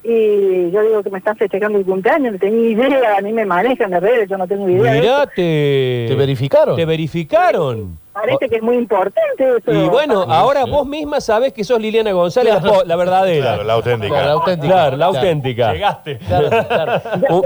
y 0.09 0.71
yo 0.71 0.83
digo 0.83 1.03
que 1.03 1.11
me 1.11 1.19
están 1.19 1.37
festejando 1.37 1.79
el 1.79 1.85
cumpleaños, 1.85 2.35
no 2.35 2.38
tenía 2.38 2.71
idea, 2.71 3.16
a 3.19 3.23
mí 3.23 3.33
me 3.33 3.45
manejan 3.45 3.90
las 3.90 4.01
redes, 4.03 4.29
yo 4.29 4.38
no 4.38 4.47
tengo 4.47 4.69
idea. 4.69 4.92
de 4.92 5.01
Mirá, 5.01 5.27
te, 5.27 6.05
¿Te 6.09 6.14
verificaron? 6.14 6.77
te 6.77 6.85
verificaron. 6.85 7.99
Parece 8.12 8.49
que 8.49 8.57
es 8.57 8.62
muy 8.62 8.77
importante 8.77 9.45
eso. 9.59 9.73
Y 9.73 9.88
bueno, 9.88 10.23
ahora 10.23 10.64
vos 10.64 10.87
misma 10.87 11.21
sabés 11.21 11.53
que 11.53 11.64
sos 11.64 11.79
Liliana 11.79 12.12
González, 12.12 12.55
la, 12.62 12.83
la 12.87 12.97
verdadera. 12.97 13.42
Claro, 13.45 13.64
la 13.64 13.73
auténtica. 13.75 14.09
Claro, 14.14 14.27
la 14.27 14.33
auténtica. 14.33 14.73
Claro, 14.73 14.97
la 14.97 15.07
auténtica. 15.07 15.73
Llegaste. 15.75 16.19
Claro, 16.19 16.49
claro. 16.66 17.03
Ya 17.21 17.35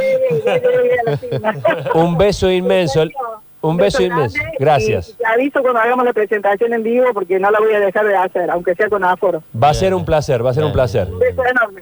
un- 1.94 2.16
beso 2.18 2.50
inmenso. 2.50 3.02
Un 3.62 3.76
beso 3.76 4.02
inmenso. 4.02 4.38
Gracias. 4.58 5.10
Y 5.10 5.14
te 5.14 5.26
aviso 5.26 5.60
cuando 5.60 5.80
hagamos 5.80 6.02
la 6.04 6.12
presentación 6.14 6.72
en 6.72 6.82
vivo 6.82 7.06
porque 7.12 7.38
no 7.38 7.50
la 7.50 7.58
voy 7.58 7.74
a 7.74 7.80
dejar 7.80 8.06
de 8.06 8.16
hacer, 8.16 8.50
aunque 8.50 8.74
sea 8.74 8.88
con 8.88 9.04
aforo. 9.04 9.42
Va 9.62 9.68
a 9.68 9.74
ser 9.74 9.92
un 9.92 10.02
placer, 10.04 10.44
va 10.44 10.50
a 10.50 10.54
ser 10.54 10.64
un 10.64 10.72
placer. 10.72 11.08
Un 11.12 11.18
beso 11.18 11.42
enorme. 11.44 11.78